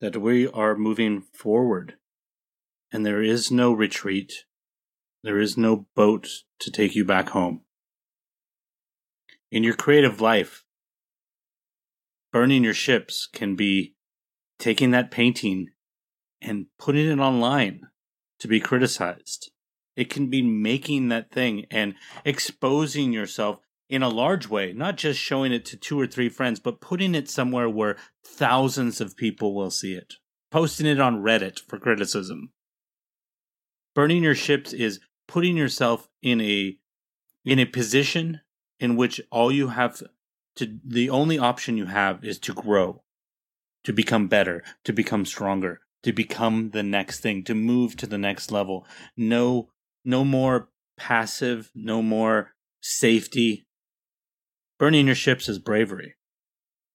[0.01, 1.97] that we are moving forward
[2.93, 4.45] and there is no retreat.
[5.23, 6.29] There is no boat
[6.61, 7.63] to take you back home.
[9.51, 10.65] In your creative life,
[12.33, 13.95] burning your ships can be
[14.59, 15.69] taking that painting
[16.41, 17.83] and putting it online
[18.39, 19.51] to be criticized.
[19.97, 21.95] It can be making that thing and
[22.25, 23.59] exposing yourself
[23.91, 27.15] in a large way, not just showing it to two or three friends, but putting
[27.15, 30.15] it somewhere where thousands of people will see it,
[30.53, 32.53] posting it on Reddit for criticism.
[33.95, 36.77] Burning your ships is putting yourself in a
[37.45, 38.41] in a position
[38.81, 40.03] in which all you have
[40.57, 43.03] to the only option you have is to grow,
[43.85, 48.19] to become better, to become stronger, to become the next thing, to move to the
[48.19, 48.85] next level.
[49.17, 49.71] No
[50.05, 53.69] no more passive, no more safety,
[54.79, 56.15] Burning your ships is bravery.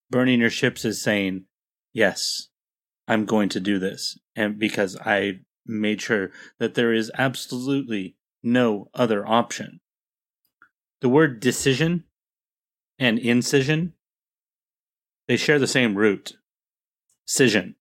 [0.09, 1.45] Burning your ships is saying,
[1.91, 2.47] yes,
[3.09, 4.17] I'm going to do this.
[4.37, 9.79] And because I made sure that there is absolutely no other option.
[11.01, 12.03] The word decision
[12.99, 13.93] and incision,
[15.27, 16.37] they share the same root,
[17.25, 17.75] scission,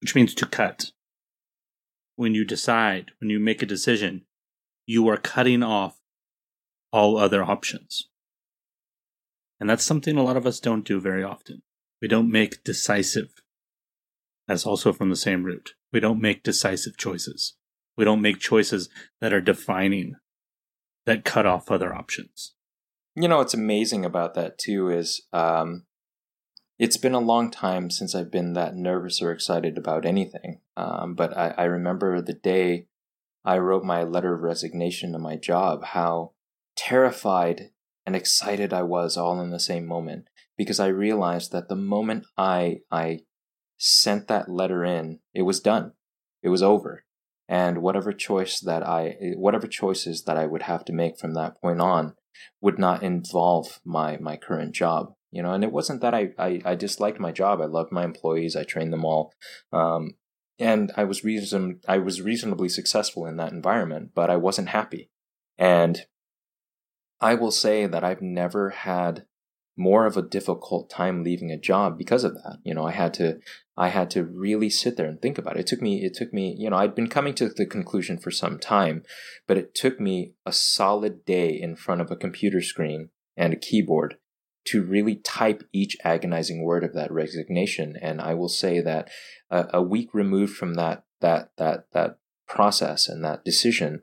[0.00, 0.90] which means to cut.
[2.16, 4.26] When you decide, when you make a decision,
[4.86, 6.00] you are cutting off
[6.92, 8.08] all other options.
[9.58, 11.62] And that's something a lot of us don't do very often.
[12.00, 13.42] We don't make decisive.
[14.46, 15.74] That's also from the same root.
[15.92, 17.55] We don't make decisive choices.
[17.96, 18.88] We don't make choices
[19.20, 20.16] that are defining,
[21.06, 22.54] that cut off other options.
[23.14, 25.86] You know, what's amazing about that too is um,
[26.78, 30.60] it's been a long time since I've been that nervous or excited about anything.
[30.76, 32.88] Um, but I, I remember the day
[33.44, 36.32] I wrote my letter of resignation to my job, how
[36.76, 37.70] terrified
[38.04, 42.26] and excited I was all in the same moment because I realized that the moment
[42.36, 43.20] I I
[43.78, 45.92] sent that letter in, it was done.
[46.42, 47.04] It was over.
[47.48, 51.60] And whatever choice that I whatever choices that I would have to make from that
[51.60, 52.14] point on
[52.60, 55.12] would not involve my my current job.
[55.30, 57.60] You know, and it wasn't that I, I, I disliked my job.
[57.60, 58.56] I loved my employees.
[58.56, 59.32] I trained them all.
[59.72, 60.14] Um,
[60.58, 65.10] and I was reason I was reasonably successful in that environment, but I wasn't happy.
[65.58, 66.00] And
[67.20, 69.26] I will say that I've never had
[69.76, 72.58] more of a difficult time leaving a job because of that.
[72.64, 73.38] You know, I had to
[73.76, 75.60] I had to really sit there and think about it.
[75.60, 78.30] It took me it took me, you know, I'd been coming to the conclusion for
[78.30, 79.02] some time,
[79.46, 83.56] but it took me a solid day in front of a computer screen and a
[83.56, 84.16] keyboard
[84.66, 89.08] to really type each agonizing word of that resignation and I will say that
[89.50, 92.18] a, a week removed from that that that that
[92.48, 94.02] process and that decision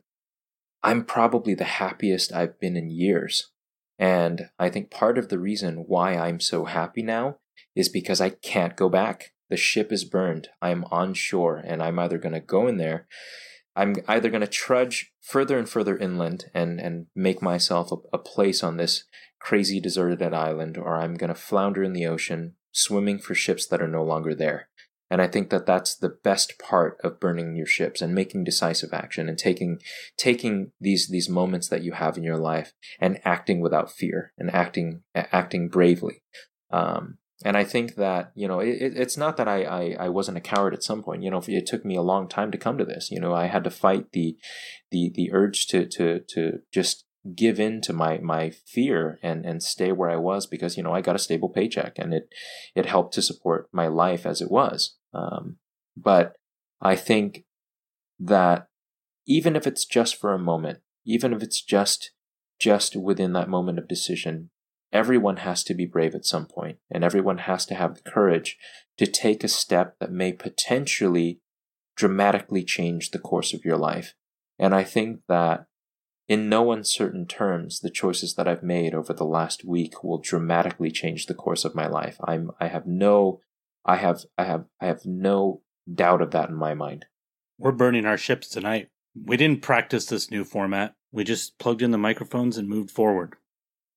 [0.83, 3.52] I'm probably the happiest I've been in years.
[3.99, 7.37] And I think part of the reason why I'm so happy now
[7.75, 9.33] is because I can't go back.
[9.49, 10.49] The ship is burned.
[10.61, 13.07] I'm on shore and I'm either going to go in there.
[13.75, 18.19] I'm either going to trudge further and further inland and, and make myself a, a
[18.19, 19.05] place on this
[19.39, 23.81] crazy deserted island, or I'm going to flounder in the ocean, swimming for ships that
[23.81, 24.69] are no longer there.
[25.13, 28.91] And I think that that's the best part of burning your ships and making decisive
[28.93, 29.77] action and taking
[30.17, 34.49] taking these these moments that you have in your life and acting without fear and
[34.49, 36.23] acting acting bravely.
[36.71, 40.39] Um, and I think that you know it, it's not that I, I, I wasn't
[40.39, 41.21] a coward at some point.
[41.21, 43.11] You know, it took me a long time to come to this.
[43.11, 44.35] You know, I had to fight the
[44.89, 47.05] the the urge to to to just
[47.35, 50.95] give in to my my fear and and stay where I was because you know
[50.95, 52.29] I got a stable paycheck and it
[52.73, 54.97] it helped to support my life as it was.
[55.13, 55.57] Um,
[55.95, 56.33] but
[56.81, 57.45] I think
[58.19, 58.67] that
[59.25, 62.11] even if it's just for a moment, even if it's just
[62.59, 64.49] just within that moment of decision,
[64.91, 68.57] everyone has to be brave at some point, and everyone has to have the courage
[68.97, 71.39] to take a step that may potentially
[71.95, 74.13] dramatically change the course of your life.
[74.59, 75.65] And I think that
[76.27, 80.91] in no uncertain terms, the choices that I've made over the last week will dramatically
[80.91, 82.17] change the course of my life.
[82.25, 83.41] I'm I have no
[83.85, 85.61] I have I have I have no
[85.91, 87.05] doubt of that in my mind.
[87.57, 88.89] We're burning our ships tonight.
[89.15, 90.95] We didn't practice this new format.
[91.11, 93.35] We just plugged in the microphones and moved forward.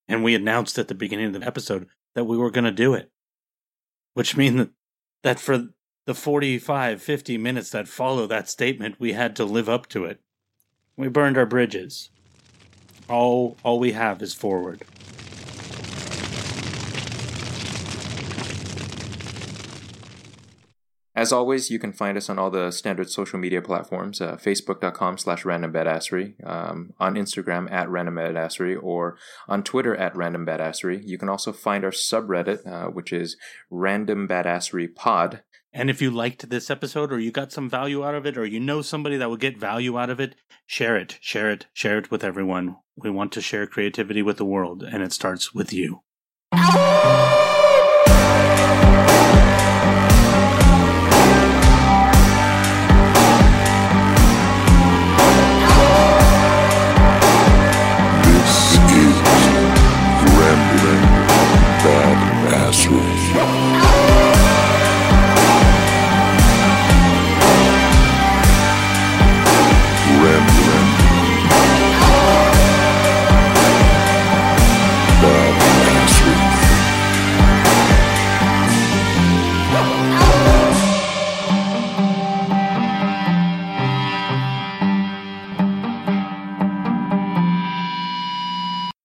[0.08, 2.94] And we announced at the beginning of the episode that we were going to do
[2.94, 3.10] it.
[4.14, 4.70] Which means that,
[5.22, 5.68] that for
[6.06, 10.20] the 45, 50 minutes that follow that statement, we had to live up to it.
[10.96, 12.10] We burned our bridges.
[13.08, 14.82] All, all we have is forward.
[21.16, 25.16] As always, you can find us on all the standard social media platforms, uh, facebook.com
[25.16, 29.16] slash randombadassery, um, on Instagram at randombadassery, or
[29.48, 31.02] on Twitter at randombadassery.
[31.08, 33.38] You can also find our subreddit, uh, which is
[33.70, 35.42] Random Badassery Pod.
[35.72, 38.44] And if you liked this episode or you got some value out of it or
[38.44, 40.34] you know somebody that would get value out of it,
[40.66, 42.76] share it, share it, share it with everyone.
[42.94, 46.02] We want to share creativity with the world, and it starts with you.